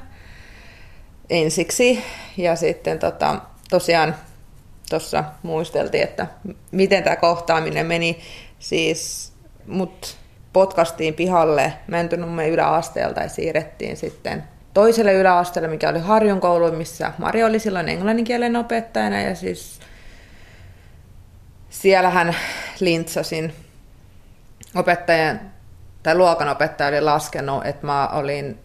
[1.29, 2.03] ensiksi.
[2.37, 4.15] Ja sitten tota, tosiaan
[4.89, 6.27] tuossa muisteltiin, että
[6.71, 8.19] miten tämä kohtaaminen meni.
[8.59, 9.31] Siis
[9.67, 10.17] mut
[10.53, 14.43] potkastiin pihalle Mäntynummen yläasteelta ja siirrettiin sitten
[14.73, 19.79] toiselle yläasteelle, mikä oli Harjun koulu, missä Mari oli silloin englanninkielen opettajana ja siis
[21.69, 22.35] siellähän
[22.79, 23.53] lintsasin
[24.75, 25.39] opettajan
[26.03, 28.59] tai luokanopettaja oli laskenut, että mä olin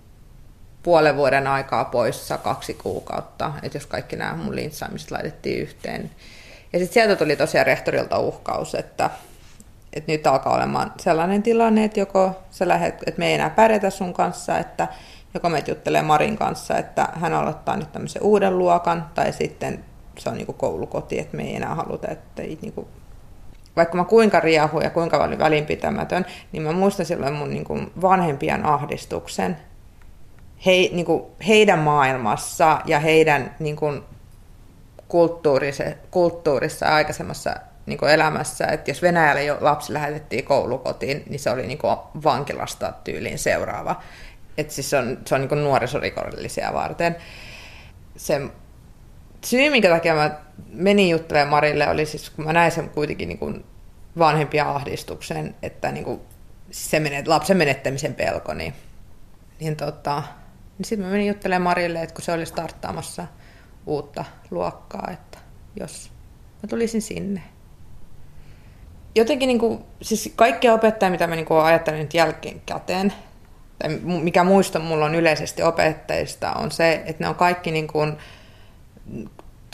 [0.82, 6.10] puolen vuoden aikaa poissa kaksi kuukautta, että jos kaikki nämä mun lintsaamiset laitettiin yhteen.
[6.72, 9.10] Ja sitten sieltä tuli tosiaan rehtorilta uhkaus, että,
[9.92, 13.90] että nyt alkaa olemaan sellainen tilanne, että joko sä lähet, että me ei enää pärjätä
[13.90, 14.88] sun kanssa, että
[15.34, 19.84] joko me juttelee Marin kanssa, että hän aloittaa nyt tämmöisen uuden luokan, tai sitten
[20.18, 22.86] se on niin koulukoti, että me ei enää haluta, että ei niin kuin
[23.76, 27.92] vaikka mä kuinka riehu ja kuinka olin välinpitämätön, niin mä muistan silloin mun niin kuin
[28.02, 29.56] vanhempien ahdistuksen
[30.66, 34.03] he, niin kuin heidän maailmassa ja heidän niin kuin
[36.11, 41.51] kulttuurissa ja aikaisemmassa niin kuin elämässä, että jos Venäjälle jo lapsi lähetettiin koulukotiin, niin se
[41.51, 44.03] oli niin kuin vankilasta tyyliin seuraava.
[44.59, 47.16] Että siis se on, se on niin kuin nuorisorikollisia varten.
[48.16, 48.40] Se
[49.44, 50.31] syy, minkä takia mä
[50.73, 53.64] menin juttelemaan Marille, oli siis, kun mä näin sen kuitenkin niin kuin
[54.18, 56.20] vanhempia ahdistuksen, että niin kuin
[56.70, 58.75] se menet, lapsen menettämisen pelko, niin,
[59.61, 60.23] niin, tota,
[60.80, 63.26] niin sitten mä menin juttelemaan Marille, että kun se oli starttaamassa
[63.86, 65.38] uutta luokkaa, että
[65.80, 66.10] jos
[66.62, 67.42] mä tulisin sinne.
[69.14, 73.12] Jotenkin niin kuin, siis kaikkia opettajia, mitä mä niin kuin ajattelen nyt jälkikäteen,
[73.78, 78.16] tai mikä muisto mulla on yleisesti opettajista, on se, että ne on kaikki niin kuin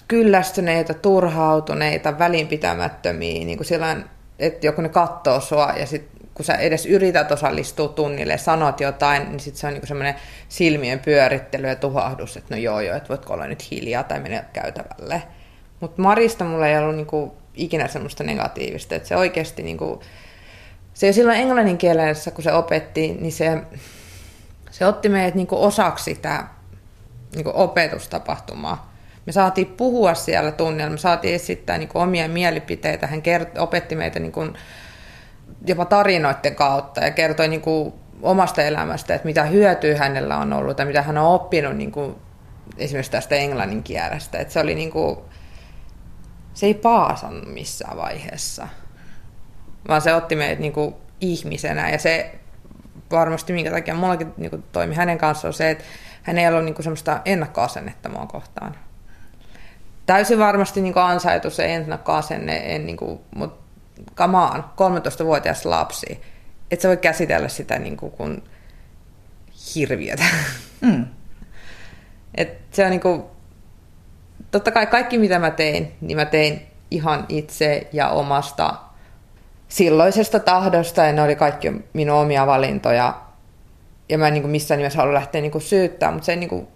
[0.09, 4.05] kyllästyneitä, turhautuneita, välinpitämättömiä, niin kuin sillain,
[4.39, 9.29] että joku ne katsoo sua ja sit kun sä edes yrität osallistua tunnille sanot jotain,
[9.29, 10.15] niin sitten se on niin semmoinen
[10.49, 14.45] silmien pyörittely ja tuhahdus, että no joo joo, että voitko olla nyt hiljaa tai mennä
[14.53, 15.23] käytävälle.
[15.81, 20.01] Mutta Marista mulla ei ollut niin ikinä semmoista negatiivista, että se oikeasti niin kuin,
[20.95, 23.63] se jo silloin englannin kielessä, kun se opetti, niin se,
[24.71, 26.45] se otti meidät niin osaksi sitä
[27.35, 28.97] niin opetustapahtumaa
[29.27, 33.07] me saatiin puhua siellä tunnilla, me saatiin esittää niin kuin omia mielipiteitä.
[33.07, 34.55] Hän kert- opetti meitä niin kuin
[35.67, 40.79] jopa tarinoiden kautta ja kertoi niin kuin omasta elämästä, että mitä hyötyä hänellä on ollut
[40.79, 42.17] ja mitä hän on oppinut niin kuin
[42.79, 44.39] esimerkiksi tästä englannin kielestä.
[44.39, 45.19] Että se oli niin kuin,
[46.55, 48.69] se ei paasannut missään vaiheessa,
[49.89, 52.35] vaan se otti meidät niin kuin ihmisenä ja se
[53.11, 55.85] varmasti minkä takia mullakin niin kuin toimi hänen kanssaan on se, että
[56.23, 58.75] hän ei ollut niin kuin semmoista ennakkoasennetta mua kohtaan
[60.07, 63.66] täysin varmasti niin ansaitu se ennakkoasenne, en, niin kuin, mutta
[64.15, 66.21] kamaan, 13-vuotias lapsi,
[66.71, 68.43] että se voi käsitellä sitä niin kuin, kun
[69.75, 70.25] hirviötä.
[70.81, 71.07] Mm.
[72.35, 73.23] Et se on niin kuin,
[74.51, 78.75] totta kai kaikki mitä mä tein, niin mä tein ihan itse ja omasta
[79.69, 83.21] silloisesta tahdosta ja ne oli kaikki minun omia valintoja.
[84.09, 86.49] Ja mä en niin kuin missään nimessä halua lähteä niin kuin syyttää, mutta se niin
[86.49, 86.69] kuin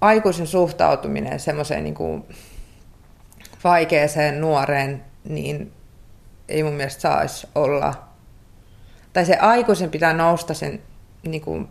[0.00, 2.24] aikuisen suhtautuminen semmoiseen niin kuin
[3.64, 5.72] vaikeeseen nuoreen, niin
[6.48, 7.94] ei mun mielestä saisi olla.
[9.12, 10.82] Tai se aikuisen pitää nousta sen
[11.22, 11.68] niin kuin,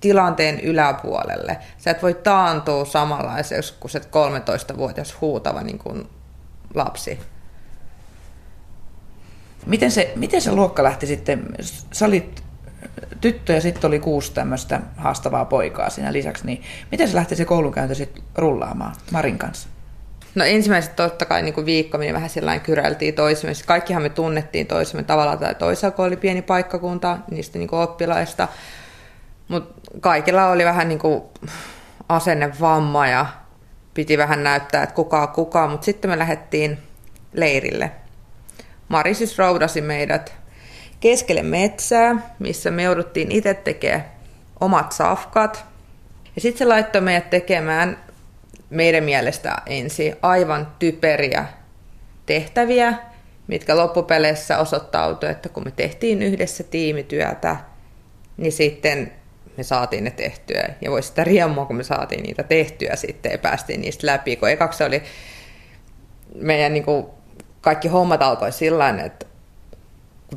[0.00, 1.58] tilanteen yläpuolelle.
[1.78, 6.08] Sä et voi taantua samanlaiseksi kuin se 13-vuotias huutava niin kuin
[6.74, 7.20] lapsi.
[9.66, 11.48] Miten se, miten se luokka lähti sitten?
[11.92, 12.42] Sä olit
[13.20, 17.44] tyttö ja sitten oli kuusi tämmöistä haastavaa poikaa siinä lisäksi, niin miten se lähti se
[17.44, 19.68] koulunkäynti sitten rullaamaan Marin kanssa?
[20.34, 23.54] No ensimmäiset totta kai niin kuin viikko me vähän sellainen kyräiltiin toisemme.
[23.66, 28.48] Kaikkihan me tunnettiin toisemme tavalla tai toisella, kun oli pieni paikkakunta niistä niin kuin oppilaista.
[29.48, 31.22] Mutta kaikilla oli vähän niin kuin
[32.08, 33.26] asennevamma ja
[33.94, 35.68] piti vähän näyttää, että kuka kuka.
[35.68, 36.78] Mutta sitten me lähdettiin
[37.32, 37.90] leirille.
[38.88, 40.34] Mari siis roudasi meidät
[41.00, 44.04] keskelle metsää, missä me jouduttiin itse tekemään
[44.60, 45.64] omat safkat.
[46.36, 47.98] Ja sitten se laittoi meidät tekemään
[48.72, 51.44] meidän mielestä ensin aivan typeriä
[52.26, 52.94] tehtäviä,
[53.46, 57.56] mitkä loppupeleissä osoittautui, että kun me tehtiin yhdessä tiimityötä,
[58.36, 59.12] niin sitten
[59.56, 60.68] me saatiin ne tehtyä.
[60.80, 64.36] Ja voi sitä riemua, kun me saatiin niitä tehtyä sitten ja päästiin niistä läpi.
[64.36, 65.02] Kun ekaksi oli
[66.34, 67.06] meidän niin kuin,
[67.60, 69.26] kaikki hommat alkoi sillä että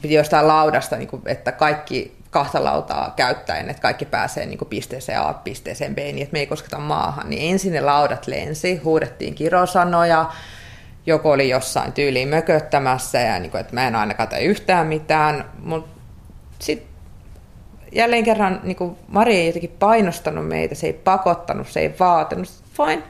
[0.01, 4.69] piti jostain laudasta, niin kuin, että kaikki kahta lautaa käyttäen, että kaikki pääsee niin kuin
[4.69, 8.75] pisteeseen A, pisteeseen B, niin että me ei kosketa maahan, niin ensin ne laudat lensi,
[8.75, 10.25] huudettiin kirosanoja,
[11.05, 15.45] joku oli jossain tyyliin mököttämässä ja niin kuin, että mä en ainakaan tee yhtään mitään,
[15.60, 16.01] mutta
[16.60, 16.89] sitten
[17.91, 22.47] jälleen kerran niin kuin Mari ei jotenkin painostanut meitä, se ei pakottanut, se ei vaatinut,
[22.77, 23.03] fine,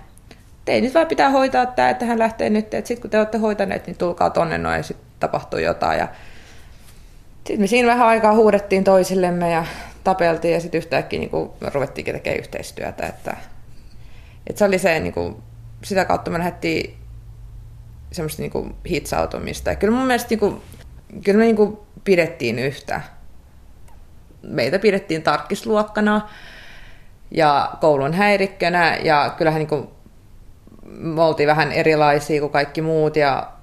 [0.65, 3.37] tein nyt vaan pitää hoitaa tämä, että hän lähtee nyt, että sitten kun te olette
[3.37, 5.99] hoitaneet, niin tulkaa tonne noin ja sitten tapahtuu jotain.
[5.99, 6.07] Ja
[7.47, 9.65] sitten me siinä vähän aikaa huudettiin toisillemme ja
[10.03, 13.07] tapeltiin ja sitten yhtäkkiä niin kuin, ruvettiin tekemään yhteistyötä.
[13.07, 13.37] Että,
[14.47, 15.35] että se oli se, niin kuin,
[15.83, 16.97] sitä kautta me lähdettiin
[18.11, 19.69] semmoista niin kuin hitsautumista.
[19.69, 20.61] Ja kyllä mun mielestä niin kuin,
[21.23, 23.01] kyllä me niin kuin pidettiin yhtä.
[24.41, 26.29] Meitä pidettiin tarkkisluokkana
[27.31, 29.87] ja koulun häirikkönä ja kyllähän niin kuin,
[30.85, 33.54] me oltiin vähän erilaisia kuin kaikki muut ja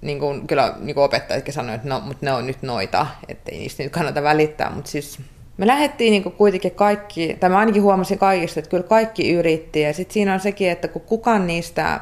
[0.00, 3.58] niin kuin, kyllä niin kuin opettajatkin sanoivat, että no, mutta ne on nyt noita, ettei
[3.58, 5.18] niistä nyt kannata välittää, mutta siis
[5.56, 9.92] me lähdettiin niin kuitenkin kaikki, tai mä ainakin huomasin kaikista, että kyllä kaikki yritti, ja
[9.92, 12.00] sitten siinä on sekin, että kun kukaan niistä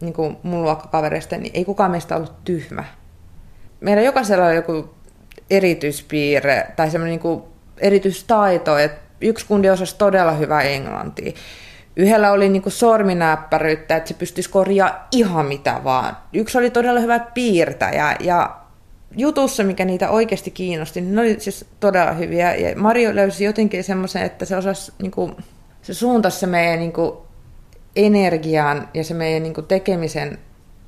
[0.00, 2.84] niin kuin mun luokkakavereista, niin ei kukaan meistä ollut tyhmä.
[3.80, 4.90] Meillä jokaisella on joku
[5.50, 7.42] erityispiirre tai semmoinen niin
[7.78, 11.32] erityistaito, että yksi kundi osasi todella hyvää englantia.
[12.00, 16.16] Yhdellä oli niin sorminäppäryyttä, että se pystyisi korjaa ihan mitä vaan.
[16.32, 18.56] Yksi oli todella hyvä piirtäjä ja
[19.16, 22.54] jutussa, mikä niitä oikeasti kiinnosti, niin ne oli siis todella hyviä.
[22.54, 25.36] Ja Mario löysi jotenkin semmoisen, että se osasi, niin kuin,
[25.82, 27.12] se suuntasi se meidän niin kuin,
[27.96, 30.38] energiaan ja se meidän niin kuin, tekemisen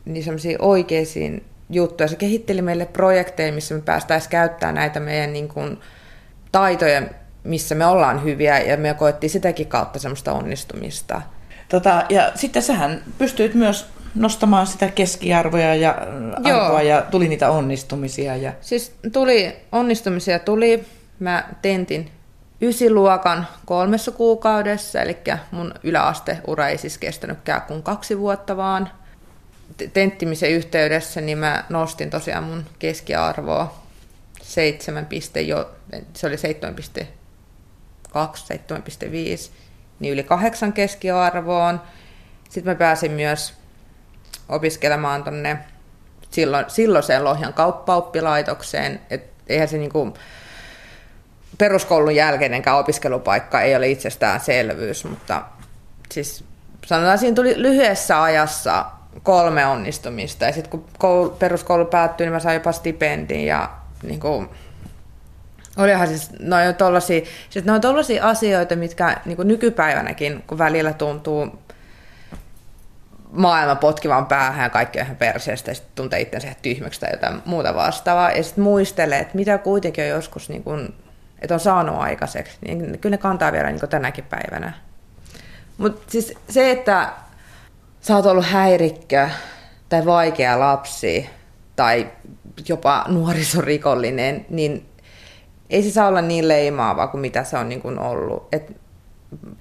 [0.05, 2.09] niin semmoisiin oikeisiin juttuja.
[2.09, 5.79] Se kehitteli meille projekteja, missä me päästäisiin käyttämään näitä meidän niin kuin,
[6.53, 7.03] taitoja,
[7.45, 11.23] missä me ollaan hyviä ja me koettiin sitäkin kautta semmoista onnistumista.
[11.69, 15.99] Tota, ja sitten sähän pystyit myös nostamaan sitä keskiarvoja ja
[16.45, 18.37] arvoa ja tuli niitä onnistumisia.
[18.37, 18.53] Ja...
[18.61, 20.85] Siis tuli, onnistumisia tuli.
[21.19, 22.11] Mä tentin
[22.63, 25.19] ysiluokan kolmessa kuukaudessa, eli
[25.51, 28.91] mun yläasteura ei siis kestänytkään kuin kaksi vuotta vaan.
[29.93, 33.83] Tenttimisen yhteydessä niin mä nostin tosiaan mun keskiarvoa
[34.43, 35.71] 7 piste jo,
[36.15, 36.37] se oli
[38.15, 39.53] 7,2, 7,5,
[40.01, 41.81] niin yli kahdeksan keskiarvoon.
[42.51, 43.55] Sitten mä pääsin myös
[44.49, 45.59] opiskelemaan tonne
[46.31, 49.01] silloin, silloiseen Lohjan kauppaoppilaitokseen.
[49.11, 50.15] Et eihän se niinku,
[51.59, 55.43] peruskoulun jälkeinenkään opiskelupaikka ei ole itsestäänselvyys, mutta
[56.13, 56.45] siis
[56.87, 58.85] sanotaan, siinä tuli lyhyessä ajassa
[59.23, 60.45] kolme onnistumista.
[60.45, 63.71] Ja sitten kun koulu, peruskoulu päättyi, niin mä sain jopa stipendin ja
[64.03, 64.49] niin kuin,
[65.77, 70.93] olihan siis, no on tollasia, siis ne on tollaisia asioita, mitkä niin nykypäivänäkin, kun välillä
[70.93, 71.63] tuntuu
[73.33, 77.11] maailman potkivan päähän ja kaikki on ihan perseestä ja sitten tuntee itsensä ihan tyhmäksi tai
[77.13, 78.31] jotain muuta vastaavaa.
[78.31, 80.95] Ja sitten muistelee, että mitä kuitenkin on joskus, niin kuin,
[81.41, 84.73] että on saanut aikaiseksi, niin kyllä ne kantaa vielä niin tänäkin päivänä.
[85.79, 87.13] Mutta siis se, että
[88.01, 89.29] sä oot ollut häirikkö
[89.89, 91.31] tai vaikea lapsi
[91.77, 92.09] tai
[92.69, 94.92] jopa nuorisorikollinen, niin
[95.73, 98.49] ei se saa olla niin leimaavaa kuin mitä se on niin kuin ollut.
[98.53, 98.77] Et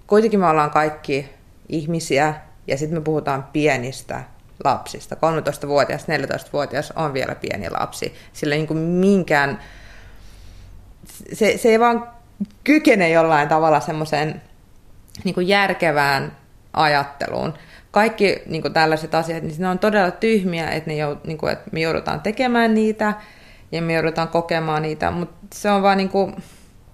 [0.08, 1.30] kuitenkin me ollaan kaikki
[1.70, 2.34] ihmisiä
[2.68, 4.24] ja sitten me puhutaan pienistä
[4.64, 5.16] lapsista.
[5.16, 8.14] 13-vuotias, 14-vuotias on vielä pieni lapsi.
[8.34, 9.60] Sillä niin kuin minkään,
[11.34, 12.10] se, se ei vaan
[12.64, 14.42] kykene jollain tavalla semmoiseen
[15.24, 16.38] niin järkevään
[16.74, 17.54] ajatteluun
[17.92, 21.54] kaikki niin kuin tällaiset asiat, niin ne on todella tyhmiä, että, ne joud, niin kuin,
[21.54, 23.14] että me joudutaan tekemään niitä
[23.72, 26.44] ja me joudutaan kokemaan niitä, mutta se on vaan niin kuin,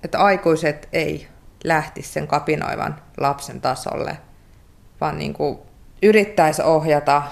[0.04, 1.28] että aikuiset ei
[1.64, 4.18] lähtisi sen kapinoivan lapsen tasolle,
[5.02, 5.60] vaan niin kuin
[6.04, 7.24] yrittäisi ohjata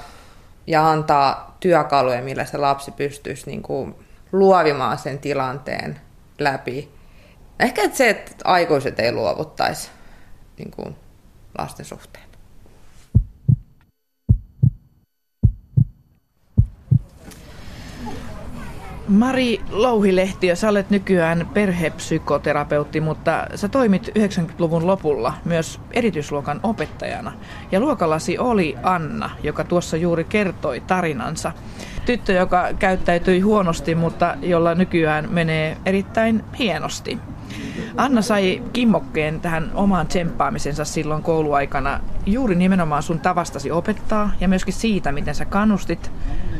[0.67, 3.95] ja antaa työkaluja, millä se lapsi pystyisi niin kuin
[4.31, 5.99] luovimaan sen tilanteen
[6.39, 6.91] läpi.
[7.59, 9.89] Ehkä että se, että aikuiset ei luovuttaisi
[10.57, 10.95] niin kuin
[11.57, 12.24] lasten suhteen.
[19.07, 27.31] Mari Louhilehti, sä olet nykyään perhepsykoterapeutti, mutta sä toimit 90-luvun lopulla myös erityisluokan opettajana.
[27.71, 31.51] Ja luokallasi oli Anna, joka tuossa juuri kertoi tarinansa.
[32.05, 37.19] Tyttö, joka käyttäytyi huonosti, mutta jolla nykyään menee erittäin hienosti.
[37.97, 44.73] Anna sai kimmokkeen tähän omaan tsemppaamisensa silloin kouluaikana juuri nimenomaan sun tavastasi opettaa ja myöskin
[44.73, 46.11] siitä, miten sä kannustit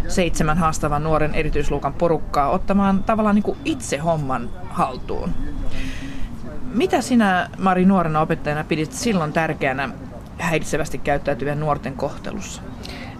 [0.08, 5.30] seitsemän haastavan nuoren erityisluokan porukkaa ottamaan tavallaan niin kuin itse homman haltuun.
[6.74, 9.90] Mitä sinä, Mari, nuorena opettajana pidit silloin tärkeänä
[10.38, 12.62] häiritsevästi käyttäytyvien nuorten kohtelussa?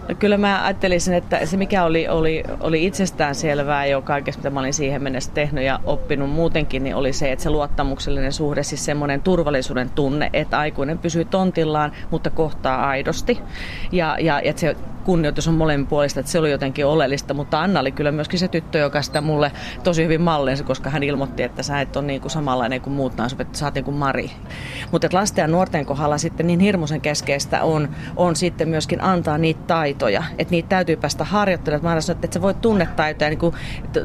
[0.08, 4.50] No kyllä mä ajattelisin, että se mikä oli, oli, oli itsestään selvää jo kaikessa, mitä
[4.50, 8.62] mä olin siihen mennessä tehnyt ja oppinut muutenkin, niin oli se, että se luottamuksellinen suhde,
[8.62, 13.38] siis semmoinen turvallisuuden tunne, että aikuinen pysyy tontillaan, mutta kohtaa aidosti.
[13.92, 14.76] Ja, ja että se
[15.06, 18.48] kunnioitus on molemmin puolista, että se oli jotenkin oleellista, mutta Anna oli kyllä myöskin se
[18.48, 19.52] tyttö, joka sitä mulle
[19.84, 23.16] tosi hyvin mallensi, koska hän ilmoitti, että sä et ole niin kuin samanlainen kuin muut
[23.16, 24.30] naiset, että sä oot niin kuin Mari.
[24.92, 29.60] Mutta lasten ja nuorten kohdalla sitten niin hirmuisen keskeistä on, on sitten myöskin antaa niitä
[29.66, 31.96] taitoja, että niitä täytyy päästä harjoittelemaan.
[31.96, 33.54] Mä sanoin, että sä voit tunnetaitoja, niin kuin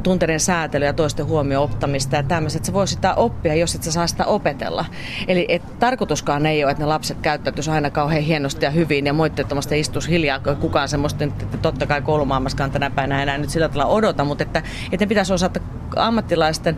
[0.04, 3.84] tunteiden säätelyä ja toisten huomioon ottamista ja tämmöistä, että sä voit sitä oppia, jos et
[3.84, 4.86] sä saa sitä opetella.
[5.28, 9.14] Eli et, tarkoituskaan ei ole, että ne lapset käyttäytyisi aina kauhean hienosti ja hyvin ja
[9.14, 13.70] moitteettomasti istus hiljaa, kun kukaan semmoista, että totta kai koulumaailmaskaan tänä päivänä enää nyt sillä
[13.70, 15.60] tavalla odota, mutta että, että ne pitäisi osata
[15.96, 16.78] ammattilaisten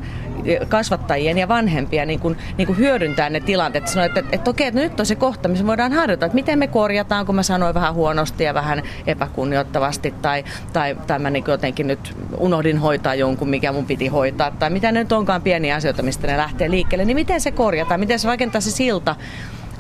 [0.70, 3.88] kasvattajien ja vanhempia niin kuin, niin kuin hyödyntää ne tilanteet.
[3.88, 6.60] Sanoin, että, että, että okei, että nyt on se kohta, missä voidaan harjoittaa, että miten
[6.60, 10.44] me korjataan, kun mä sanoin vähän huonosti ja vähän epäkunnioittavasti tai,
[10.74, 14.92] tai, tai mä niin jotenkin nyt unohdin hoitaa jonkun, mikä mun piti hoitaa tai mitä
[14.92, 18.28] ne nyt onkaan pieniä asioita, mistä ne lähtee liikkeelle, niin miten se korjataan, miten se
[18.28, 19.16] rakentaa se silta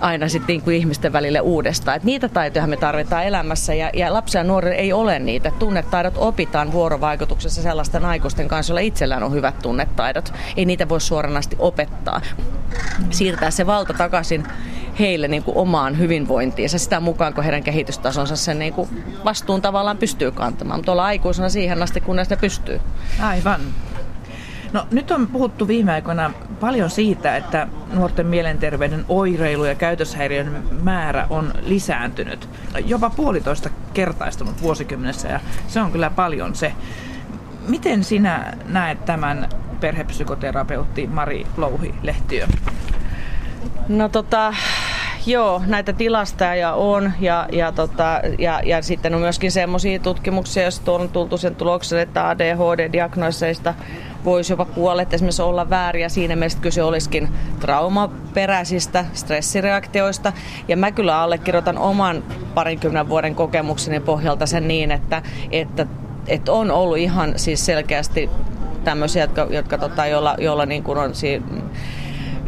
[0.03, 1.97] aina sitten niin kuin ihmisten välille uudestaan.
[1.97, 5.51] Et niitä taitoja me tarvitaan elämässä ja, ja lapsia ja nuoria ei ole niitä.
[5.59, 10.33] Tunnetaidot opitaan vuorovaikutuksessa sellaisten aikuisten kanssa, joilla itsellään on hyvät tunnetaidot.
[10.57, 12.21] Ei niitä voi suoranaisesti opettaa.
[13.09, 14.43] Siirtää se valta takaisin
[14.99, 18.89] heille niin kuin omaan hyvinvointiinsa sitä mukaan, kun heidän kehitystasonsa sen niin kuin
[19.25, 20.79] vastuun tavallaan pystyy kantamaan.
[20.79, 22.81] Mutta olla aikuisena siihen asti, kunnes ne pystyy.
[23.21, 23.61] Aivan.
[24.73, 31.27] No nyt on puhuttu viime aikoina paljon siitä, että nuorten mielenterveyden oireilu ja käytöshäiriön määrä
[31.29, 32.49] on lisääntynyt.
[32.85, 36.73] Jopa puolitoista kertaistunut vuosikymmenessä ja se on kyllä paljon se.
[37.67, 39.49] Miten sinä näet tämän
[39.79, 42.47] perhepsykoterapeutti Mari Louhi-lehtiö?
[43.87, 44.53] No tota,
[45.25, 50.91] Joo, näitä tilastoja on ja, ja, tota, ja, ja sitten on myöskin semmoisia tutkimuksia, joissa
[50.91, 53.73] on tultu sen tuloksen, että ADHD-diagnoseista
[54.25, 56.09] voisi jopa puolet esimerkiksi olla vääriä.
[56.09, 60.33] Siinä mielessä kyse olisikin traumaperäisistä stressireaktioista.
[60.67, 65.21] Ja mä kyllä allekirjoitan oman parinkymmenen vuoden kokemukseni pohjalta sen niin, että,
[65.51, 65.85] että,
[66.27, 68.29] että on ollut ihan siis selkeästi
[68.83, 71.45] tämmöisiä, jotka, jotka tota, joilla, joilla niin kuin on siinä,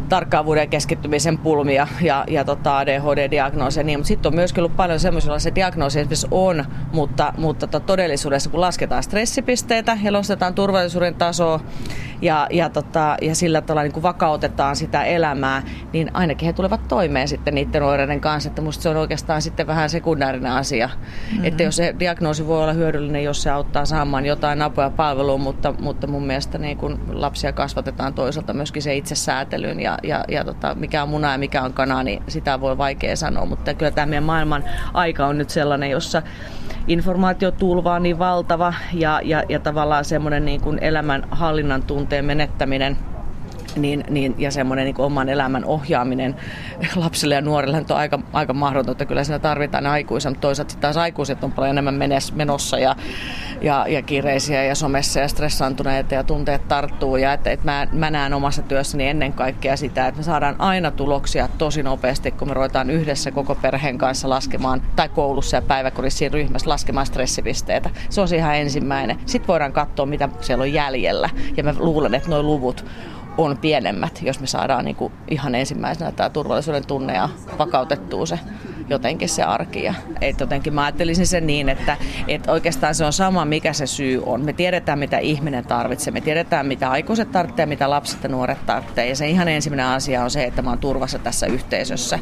[0.08, 3.82] tarkkaavuuden ja keskittymisen pulmia ja, ja tota ADHD-diagnoosia.
[3.82, 7.86] Niin, mutta sitten on myöskin ollut paljon semmoisia, se diagnoosi esimerkiksi on, mutta, mutta tota,
[7.86, 11.60] todellisuudessa kun lasketaan stressipisteitä ja nostetaan turvallisuuden tasoa
[12.22, 16.88] ja, ja, tota, ja sillä tavalla niin kuin vakautetaan sitä elämää, niin ainakin he tulevat
[16.88, 18.48] toimeen sitten niiden oireiden kanssa.
[18.48, 20.86] Että musta se on oikeastaan sitten vähän sekundäärinen asia.
[20.86, 21.44] Mm-hmm.
[21.44, 25.38] Että jos se diagnoosi voi olla hyödyllinen, jos se auttaa saamaan jotain apua ja palvelua,
[25.38, 30.44] mutta, mutta mun mielestä niin kun lapsia kasvatetaan toisaalta myöskin se itsesäätelyn ja, ja, ja
[30.44, 33.46] tota, mikä on muna ja mikä on kana, niin sitä voi vaikea sanoa.
[33.46, 36.22] Mutta kyllä tämä meidän maailman aika on nyt sellainen, jossa
[36.88, 42.96] informaatiotulva on niin valtava ja, ja, ja tavallaan semmoinen niin kuin elämän hallinnan tunteen menettäminen–
[43.76, 46.36] niin, niin, ja semmoinen niin oman elämän ohjaaminen
[46.96, 49.04] lapsille ja nuorille on aika, aika mahdotonta.
[49.04, 52.96] Kyllä siinä tarvitaan aikuisia, mutta toisaalta taas aikuiset on paljon enemmän menes, menossa ja,
[53.60, 57.16] ja, ja kiireisiä ja somessa ja stressaantuneita ja tunteet tarttuu.
[57.16, 60.90] Ja että, että mä, mä näen omassa työssäni ennen kaikkea sitä, että me saadaan aina
[60.90, 66.18] tuloksia tosi nopeasti, kun me ruvetaan yhdessä koko perheen kanssa laskemaan, tai koulussa ja päiväkodissa
[66.18, 67.90] siinä ryhmässä laskemaan stressipisteitä.
[68.08, 69.18] Se on ihan ensimmäinen.
[69.26, 71.30] Sitten voidaan katsoa, mitä siellä on jäljellä.
[71.56, 72.84] Ja mä luulen, että nuo luvut
[73.38, 77.28] on pienemmät, jos me saadaan niin kuin ihan ensimmäisenä tämä turvallisuuden tunne ja
[77.58, 78.38] vakautettua se
[78.88, 79.88] jotenkin se arki.
[80.20, 81.96] Et jotenkin mä ajattelisin sen niin, että
[82.28, 84.44] et oikeastaan se on sama, mikä se syy on.
[84.44, 86.12] Me tiedetään, mitä ihminen tarvitsee.
[86.12, 89.08] Me tiedetään, mitä aikuiset tarvitsee, mitä lapset ja nuoret tarvitsee.
[89.08, 92.18] Ja se ihan ensimmäinen asia on se, että mä oon turvassa tässä yhteisössä.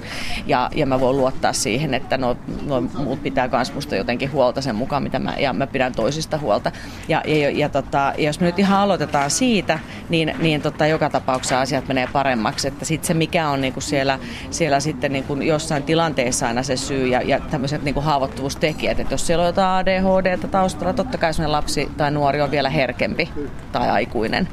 [0.47, 2.37] Ja, ja mä voin luottaa siihen, että no,
[2.67, 6.39] no muut pitää myös musta jotenkin huolta sen mukaan, mitä mä, ja mä pidän toisista
[6.39, 6.73] huolta.
[7.09, 11.61] Ja, ja, ja, tota, jos me nyt ihan aloitetaan siitä, niin, niin tota, joka tapauksessa
[11.61, 12.69] asiat menee paremmaksi.
[12.69, 14.19] Että sitten se, mikä on niinku siellä,
[14.51, 19.01] siellä sitten niinku jossain tilanteessa aina se syy ja, ja tämmöiset niin kuin haavoittuvuustekijät.
[19.01, 22.71] Että jos siellä on jotain ADHD taustalla, totta kai sellainen lapsi tai nuori on vielä
[22.71, 23.31] herkempi
[23.73, 24.49] tai aikuinen.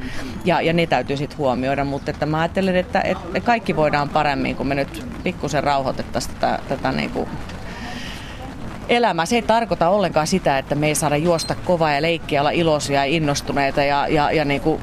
[0.46, 4.56] Ja, ja ne täytyy sitten huomioida, mutta että mä ajattelen, että, että kaikki voidaan paremmin,
[4.56, 7.30] kun me nyt pikkusen rauhoitettaisiin tätä, tätä niin kuin
[8.90, 9.26] elämä.
[9.26, 13.06] Se ei tarkoita ollenkaan sitä, että me ei saada juosta kovaa ja leikkiä, olla iloisia
[13.06, 14.82] ja innostuneita ja, ja, ja niin kuin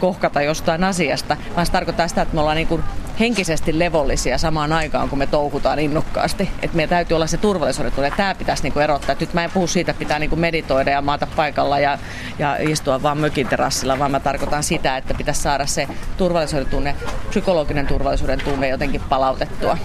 [0.00, 2.82] kohkata jostain asiasta, vaan se tarkoittaa sitä, että me ollaan niin kuin
[3.20, 6.50] henkisesti levollisia samaan aikaan, kun me touhutaan innokkaasti.
[6.62, 8.12] Että meidän täytyy olla se turvallisuuden tunne.
[8.16, 9.12] Tämä pitäisi niinku erottaa.
[9.12, 11.98] Et nyt mä en puhu siitä, että pitää niinku meditoida ja maata paikalla ja,
[12.38, 16.96] ja istua vaan mökin terassilla, vaan mä tarkoitan sitä, että pitäisi saada se turvallisuuden tunne,
[17.28, 19.78] psykologinen turvallisuuden tunne jotenkin palautettua.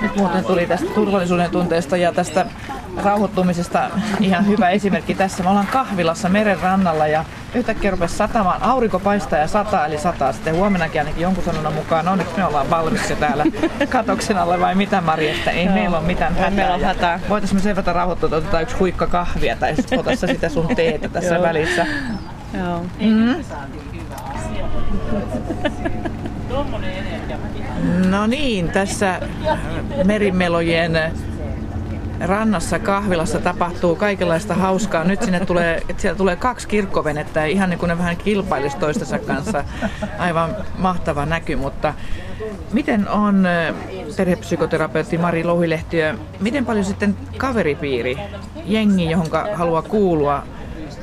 [0.00, 2.46] Nyt muuten tuli tästä turvallisuuden tunteesta ja tästä
[2.96, 5.42] rauhoittumisesta ihan hyvä esimerkki tässä.
[5.42, 7.24] Me ollaan kahvilassa meren rannalla ja
[7.54, 8.62] yhtäkkiä rupesi satamaan.
[8.62, 12.04] Aurinko paistaa ja sataa, eli sataa sitten huomennakin ainakin jonkun sanonnan mukaan.
[12.04, 13.44] No nyt me ollaan valmiiksi täällä
[13.88, 16.50] katoksen alle vai mitä Mari, että ei meillä ole mitään hätää.
[16.50, 17.20] meillä ole hätää.
[17.28, 21.08] Voitaisiin me sen verran rauhoittua, että otetaan yksi huikka kahvia tai ota sitä sun teetä
[21.08, 21.86] tässä välissä.
[22.58, 22.84] Joo.
[28.08, 29.20] No niin, tässä
[30.04, 30.92] merimelojen
[32.20, 35.04] rannassa kahvilassa tapahtuu kaikenlaista hauskaa.
[35.04, 39.64] Nyt sinne tulee, siellä tulee kaksi kirkkovenettä, ihan niin kuin ne vähän kilpailisi toistensa kanssa.
[40.18, 41.94] Aivan mahtava näky, mutta
[42.72, 43.48] miten on
[44.16, 48.18] perhepsykoterapeutti Mari Louhilehtiö, miten paljon sitten kaveripiiri,
[48.64, 50.42] jengi, johon haluaa kuulua,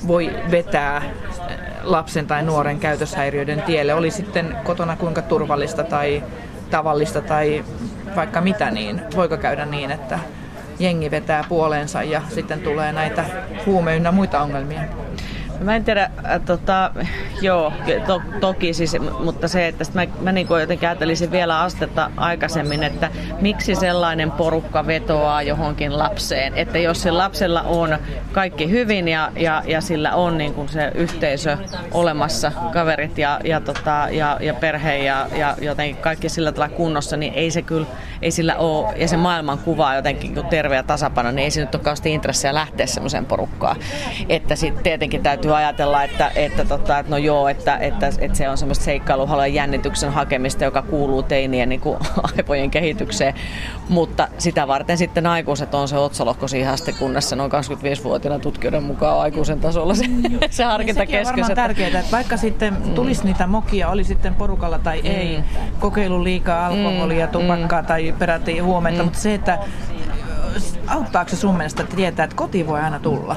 [0.07, 1.01] voi vetää
[1.83, 6.23] lapsen tai nuoren käytöshäiriöiden tielle, oli sitten kotona kuinka turvallista tai
[6.71, 7.63] tavallista tai
[8.15, 10.19] vaikka mitä, niin voiko käydä niin, että
[10.79, 13.25] jengi vetää puoleensa ja sitten tulee näitä
[13.65, 14.81] huume ynnä muita ongelmia?
[15.59, 16.91] Mä en tiedä, äh, tota,
[17.41, 17.73] joo,
[18.07, 23.09] to, toki siis, mutta se, että mä, mä niin jotenkin ajattelisin vielä astetta aikaisemmin, että
[23.41, 26.53] miksi sellainen porukka vetoaa johonkin lapseen.
[26.55, 27.97] Että jos se lapsella on
[28.31, 31.57] kaikki hyvin ja, ja, ja sillä on niin kuin se yhteisö
[31.91, 37.17] olemassa, kaverit ja, ja, tota, ja, ja perhe ja, ja jotenkin kaikki sillä tavalla kunnossa,
[37.17, 37.87] niin ei se kyllä,
[38.21, 41.75] ei sillä ole, ja se maailman kuva jotenkin terve ja tasapaino, niin ei se nyt
[41.75, 43.75] ole kauheasti intressejä lähteä semmoiseen porukkaan.
[44.29, 48.37] Että sitten tietenkin täytyy täytyy ajatella, että, että, tota, että no joo, että, että, että
[48.37, 51.97] se on semmoista seikkailuhalua jännityksen hakemista, joka kuuluu teinien niin kuin,
[52.37, 53.33] aivojen kehitykseen.
[53.89, 58.83] Mutta sitä varten sitten aikuiset on se otsalohko siihen asti, kunnes se noin 25-vuotiaana tutkijoiden
[58.83, 60.05] mukaan aikuisen tasolla se,
[60.49, 61.19] se harkinta kesken.
[61.19, 63.27] on varmaan tärkeää, että vaikka sitten tulisi mm.
[63.27, 65.09] niitä mokia, oli sitten porukalla tai mm.
[65.09, 65.39] ei,
[65.79, 67.31] kokeilu liikaa alkoholia, mm.
[67.31, 67.87] tupakkaa mm.
[67.87, 69.05] tai peräti huumeita, mm.
[69.05, 69.59] mutta se, että
[70.87, 73.35] auttaako se sun mielestä että tietää, että koti voi aina tulla?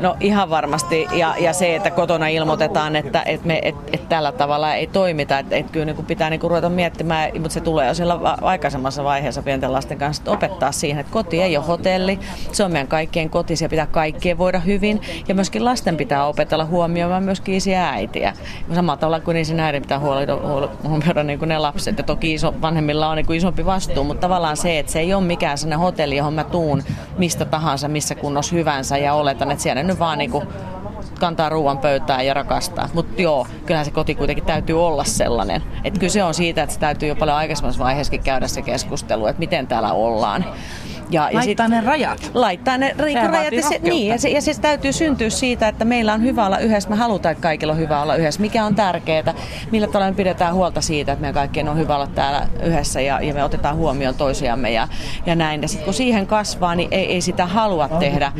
[0.00, 1.06] No ihan varmasti.
[1.12, 5.38] Ja, ja se, että kotona ilmoitetaan, että, että, me, että, että tällä tavalla ei toimita.
[5.38, 9.42] Että, että kyllä niin pitää niin ruveta miettimään, mutta se tulee jo siellä aikaisemmassa vaiheessa
[9.42, 12.18] pienten lasten kanssa, opettaa siihen, että koti ei ole hotelli.
[12.52, 15.00] Se on meidän kaikkien koti, siellä pitää kaikkien voida hyvin.
[15.28, 18.32] Ja myöskin lasten pitää opetella huomioimaan myöskin isiä ja äitiä.
[18.74, 21.98] Samalla tavalla kuin isin äidin pitää huomioida niin kuin ne lapset.
[21.98, 25.14] Ja toki iso, vanhemmilla on niin kuin isompi vastuu, mutta tavallaan se, että se ei
[25.14, 26.82] ole mikään sellainen hotelli, johon mä tuun
[27.18, 30.42] mistä tahansa, missä kunnossa hyvänsä ja oletan, että siellä nyt vaan niinku
[31.20, 32.88] kantaa ruoan pöytään ja rakastaa.
[32.94, 35.62] Mutta joo, kyllähän se koti kuitenkin täytyy olla sellainen.
[35.84, 39.26] Että kyllä se on siitä, että se täytyy jo paljon aikaisemmassa vaiheessakin käydä se keskustelu,
[39.26, 40.44] että miten täällä ollaan.
[41.10, 42.30] Ja, laittaa ja sit, ne rajat.
[42.34, 43.52] Laittaa ne Sehän rajat.
[43.52, 46.58] Ja se, niin, ja, se, ja siis täytyy syntyä siitä, että meillä on hyvä olla
[46.58, 46.90] yhdessä.
[46.90, 48.40] Me halutaan, että kaikilla on hyvä olla yhdessä.
[48.40, 49.34] Mikä on tärkeää?
[49.70, 53.20] Millä tavalla me pidetään huolta siitä, että meidän kaikkien on hyvä olla täällä yhdessä ja,
[53.20, 54.88] ja me otetaan huomioon toisiamme ja,
[55.26, 55.62] ja näin.
[55.62, 58.32] Ja sitten kun siihen kasvaa, niin ei, ei sitä halua tehdä.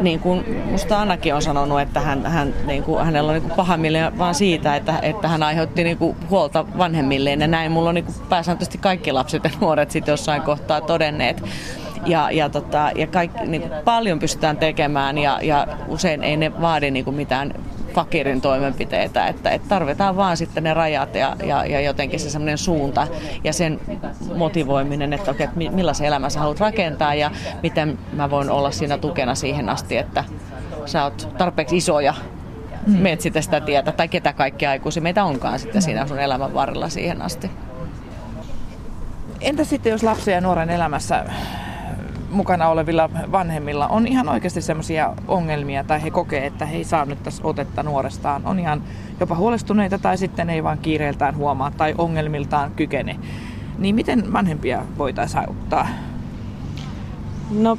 [0.00, 3.78] Niin kuin musta Annakin on sanonut, että hän, hän, niin kuin, hänellä on niin paha
[4.18, 7.40] vaan siitä, että, että hän aiheutti niin kuin huolta vanhemmilleen.
[7.40, 11.42] Ja näin mulla on niin kuin pääsääntöisesti kaikki lapset ja nuoret sitten jossain kohtaa todenneet
[12.06, 16.60] ja, ja, tota, ja kaikki, niin kuin paljon pystytään tekemään ja, ja usein ei ne
[16.60, 17.54] vaadi niin kuin mitään
[17.94, 22.58] fakirin toimenpiteitä, että, että tarvitaan vaan sitten ne rajat ja, ja, ja jotenkin se semmoinen
[22.58, 23.06] suunta
[23.44, 23.80] ja sen
[24.36, 27.30] motivoiminen, että, okei, että millaisen elämän sä haluat rakentaa ja
[27.62, 30.24] miten mä voin olla siinä tukena siihen asti, että
[30.86, 32.14] sä oot tarpeeksi isoja
[32.86, 32.98] mm.
[32.98, 36.88] meet sitä sitä tietä, tai ketä kaikki aikuisia meitä onkaan sitten siinä sun elämän varrella
[36.88, 37.50] siihen asti.
[39.40, 41.24] Entä sitten, jos lapsen ja nuoren elämässä
[42.32, 47.04] mukana olevilla vanhemmilla on ihan oikeasti sellaisia ongelmia tai he kokee, että he ei saa
[47.04, 48.46] nyt tässä otetta nuorestaan.
[48.46, 48.82] On ihan
[49.20, 53.16] jopa huolestuneita tai sitten ei vaan kiireiltään huomaa tai ongelmiltaan kykene.
[53.78, 55.88] Niin miten vanhempia voitaisiin auttaa?
[57.50, 57.78] No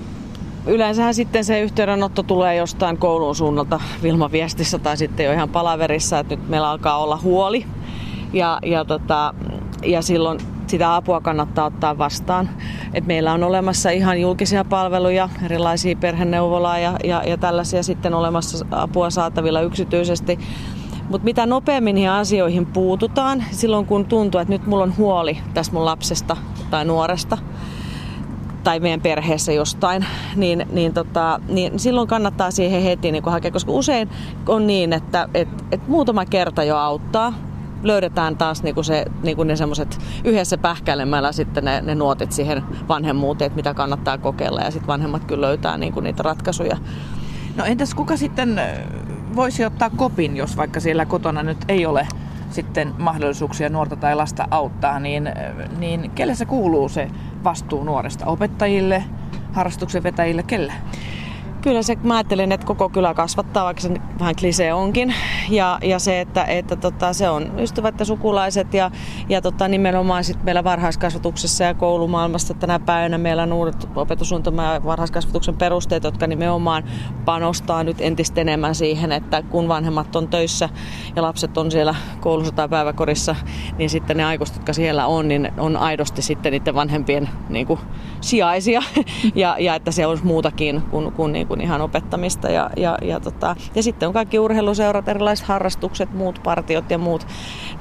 [0.67, 6.19] yleensähän sitten se yhteydenotto tulee jostain koulun suunnalta Vilma viestissä tai sitten jo ihan palaverissa,
[6.19, 7.65] että nyt meillä alkaa olla huoli.
[8.33, 9.33] Ja, ja, tota,
[9.83, 10.39] ja silloin
[10.73, 12.49] sitä apua kannattaa ottaa vastaan.
[12.93, 18.65] Et meillä on olemassa ihan julkisia palveluja, erilaisia perheneuvolaa ja, ja, ja tällaisia sitten olemassa
[18.71, 20.39] apua saatavilla yksityisesti.
[21.09, 25.73] Mutta mitä nopeammin niihin asioihin puututaan, silloin kun tuntuu, että nyt mulla on huoli tästä
[25.73, 26.37] mun lapsesta
[26.71, 27.37] tai nuoresta,
[28.63, 30.05] tai meidän perheessä jostain,
[30.35, 34.09] niin, niin, tota, niin silloin kannattaa siihen heti niin hakea, koska usein
[34.47, 37.33] on niin, että et, et muutama kerta jo auttaa,
[37.83, 43.47] löydetään taas niinku se, niinku ne semmoiset yhdessä pähkäilemällä sitten ne, ne nuotit siihen vanhemmuuteen,
[43.47, 46.77] että mitä kannattaa kokeilla ja sitten vanhemmat kyllä löytää niinku niitä ratkaisuja.
[47.55, 48.61] No entäs kuka sitten
[49.35, 52.07] voisi ottaa kopin, jos vaikka siellä kotona nyt ei ole
[52.49, 55.29] sitten mahdollisuuksia nuorta tai lasta auttaa, niin,
[55.77, 57.11] niin kelle se kuuluu se
[57.43, 58.25] vastuu nuoresta?
[58.25, 59.03] Opettajille,
[59.53, 60.73] harrastuksen vetäjille, kelle?
[61.63, 63.89] Kyllä se, mä ajattelin, että koko kylä kasvattaa, vaikka se
[64.19, 65.15] vähän klisee onkin.
[65.49, 68.91] Ja, ja se, että, että tota, se on ystävät ja sukulaiset ja,
[69.29, 74.83] ja tota, nimenomaan sit meillä varhaiskasvatuksessa ja koulumaailmassa tänä päivänä meillä on uudet opetussuunnitelma ja
[74.83, 76.83] varhaiskasvatuksen perusteet, jotka nimenomaan
[77.25, 80.69] panostaa nyt entistä enemmän siihen, että kun vanhemmat on töissä
[81.15, 83.35] ja lapset on siellä koulussa tai päiväkodissa,
[83.77, 87.79] niin sitten ne aikuiset, jotka siellä on, niin on aidosti sitten niiden vanhempien niin kuin,
[88.21, 88.83] sijaisia
[89.35, 92.49] ja, ja että se olisi muutakin kuin, kuin, niin kuin ihan opettamista.
[92.49, 97.27] Ja, ja, ja, tota, ja sitten on kaikki urheiluseurat, erilaiset harrastukset, muut partiot ja muut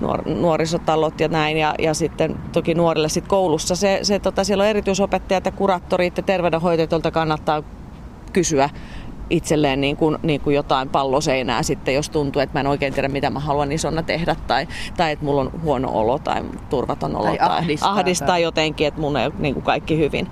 [0.00, 1.56] nuor, nuorisotalot ja näin.
[1.56, 6.16] Ja, ja sitten toki nuorille sit koulussa se, se tota, siellä on erityisopettajat ja kuraattorit
[6.16, 7.62] ja terveydenhoitajat, joilta kannattaa
[8.32, 8.70] kysyä
[9.30, 13.08] itselleen niin kuin, niin kuin jotain palloseinää sitten, jos tuntuu, että mä en oikein tiedä,
[13.08, 17.24] mitä mä haluan isona tehdä, tai, tai että mulla on huono olo tai turvaton olo,
[17.24, 18.42] tai, tai ahdistaa, ahdistaa tai...
[18.42, 20.28] jotenkin, että mun ei ole niin kuin kaikki hyvin.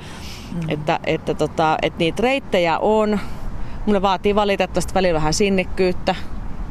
[0.54, 0.60] Mm.
[0.68, 3.20] Että, että, tota, että niitä reittejä on.
[3.86, 6.14] Mulle vaatii valitettavasti välillä vähän sinnikkyyttä,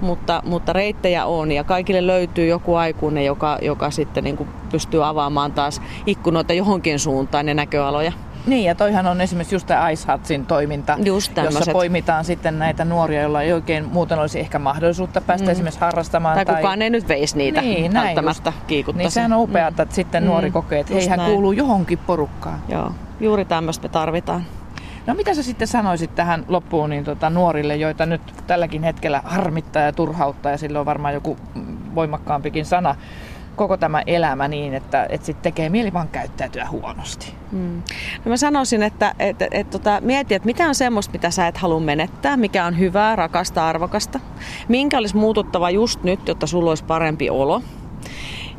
[0.02, 5.08] mutta, mutta reittejä on ja kaikille löytyy joku aikuinen, joka, joka sitten niin kuin pystyy
[5.08, 8.12] avaamaan taas ikkunoita johonkin suuntaan ja näköaloja.
[8.46, 12.86] Niin, ja toihan on esimerkiksi just tämä Ice Hutsin toiminta, just jossa poimitaan sitten näitä
[12.86, 15.52] nuoria, joilla ei oikein muuten olisi ehkä mahdollisuutta päästä mm.
[15.52, 16.36] esimerkiksi harrastamaan.
[16.36, 19.04] Tai, tai kukaan ei nyt veisi niitä niin, välttämättä kiikuttaisi.
[19.04, 19.82] Niin sehän on upeaa, mm.
[19.82, 20.54] että sitten nuori mm.
[20.54, 22.60] kokee, että hei, hän kuuluu johonkin porukkaan.
[22.70, 24.46] Joo, juuri tämmöistä me tarvitaan.
[25.08, 29.82] No mitä sä sitten sanoisit tähän loppuun niin tota, nuorille, joita nyt tälläkin hetkellä harmittaa
[29.82, 31.38] ja turhauttaa, ja sillä on varmaan joku
[31.96, 32.96] voimakkaampikin sana,
[33.56, 37.34] koko tämä elämä niin, että, että sit tekee mieli vaan käyttäytyä huonosti?
[37.52, 37.82] Mm.
[38.26, 41.48] No mä sanoisin, että et, et, et, tota, mieti, että mitä on semmoista, mitä sä
[41.48, 44.20] et halua menettää, mikä on hyvää, rakasta, arvokasta.
[44.68, 47.62] Minkä olisi muututtava just nyt, jotta sulla olisi parempi olo.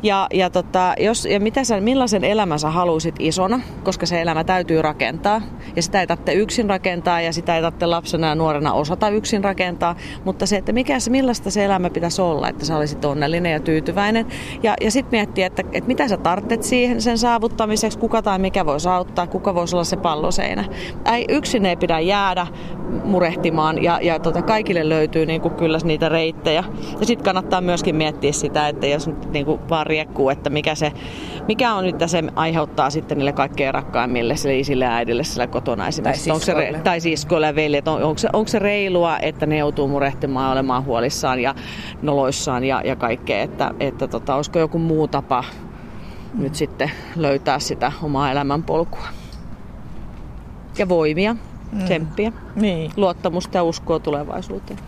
[0.03, 4.43] Ja, ja, tota, jos, ja mitä sä, millaisen elämän sä haluaisit isona, koska se elämä
[4.43, 5.41] täytyy rakentaa.
[5.75, 9.43] Ja sitä ei tarvitse yksin rakentaa ja sitä ei tarvitse lapsena ja nuorena osata yksin
[9.43, 9.95] rakentaa.
[10.25, 14.25] Mutta se, että mikä, millaista se elämä pitäisi olla, että sä olisit onnellinen ja tyytyväinen.
[14.63, 18.65] Ja, ja sitten miettiä, että, että mitä sä tarvitset siihen sen saavuttamiseksi, kuka tai mikä
[18.65, 20.65] voisi auttaa, kuka voisi olla se palloseinä.
[21.13, 22.47] Ei, yksin ei pidä jäädä
[23.03, 26.63] murehtimaan ja, ja tota, kaikille löytyy niin kuin kyllä niitä reittejä.
[26.99, 30.91] Ja sitten kannattaa myöskin miettiä sitä, että jos niin kuin vaan riekkuu, että mikä, se,
[31.47, 35.87] mikä on nyt se aiheuttaa sitten niille kaikkein rakkaimmille, sille isille ja äidille sillä kotona
[35.87, 36.29] esimerkiksi.
[36.29, 36.67] Tai siskoille.
[36.67, 37.87] Onko se, tai siskoille ja veljet.
[37.87, 41.55] On, onko, se, onko se reilua, että ne joutuu murehtimaan olemaan huolissaan ja
[42.01, 45.43] noloissaan ja, ja kaikkea, että, että tota, olisiko joku muu tapa
[46.33, 46.43] mm.
[46.43, 49.07] nyt sitten löytää sitä omaa elämänpolkua.
[50.77, 51.33] Ja voimia,
[51.71, 51.83] mm.
[51.83, 52.91] tsemppiä, niin.
[52.97, 54.79] luottamusta ja uskoa tulevaisuuteen.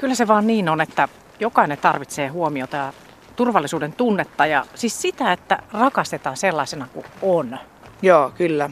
[0.00, 1.08] Kyllä se vaan niin on, että
[1.40, 2.92] jokainen tarvitsee huomiota ja
[3.36, 7.58] turvallisuuden tunnetta ja siis sitä, että rakastetaan sellaisena kuin on.
[8.02, 8.70] Joo, kyllä.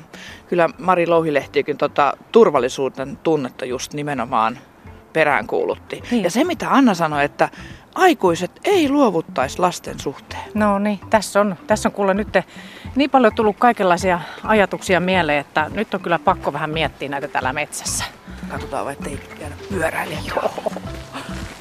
[0.48, 4.58] Kyllä Mari Louhilehtiökin tota, turvallisuuden tunnetta just nimenomaan
[5.12, 6.02] peräänkuulutti.
[6.10, 6.24] Niin.
[6.24, 7.48] Ja se mitä Anna sanoi, että
[7.94, 10.42] aikuiset ei luovuttaisi lasten suhteen.
[10.54, 12.28] No niin, tässä on, tässä on kuule nyt
[12.96, 17.52] niin paljon tullut kaikenlaisia ajatuksia mieleen, että nyt on kyllä pakko vähän miettiä näitä täällä
[17.52, 18.04] metsässä.
[18.48, 20.20] Katsotaan, vai ettei jäädä pyöräilijä.
[20.26, 20.52] Joo.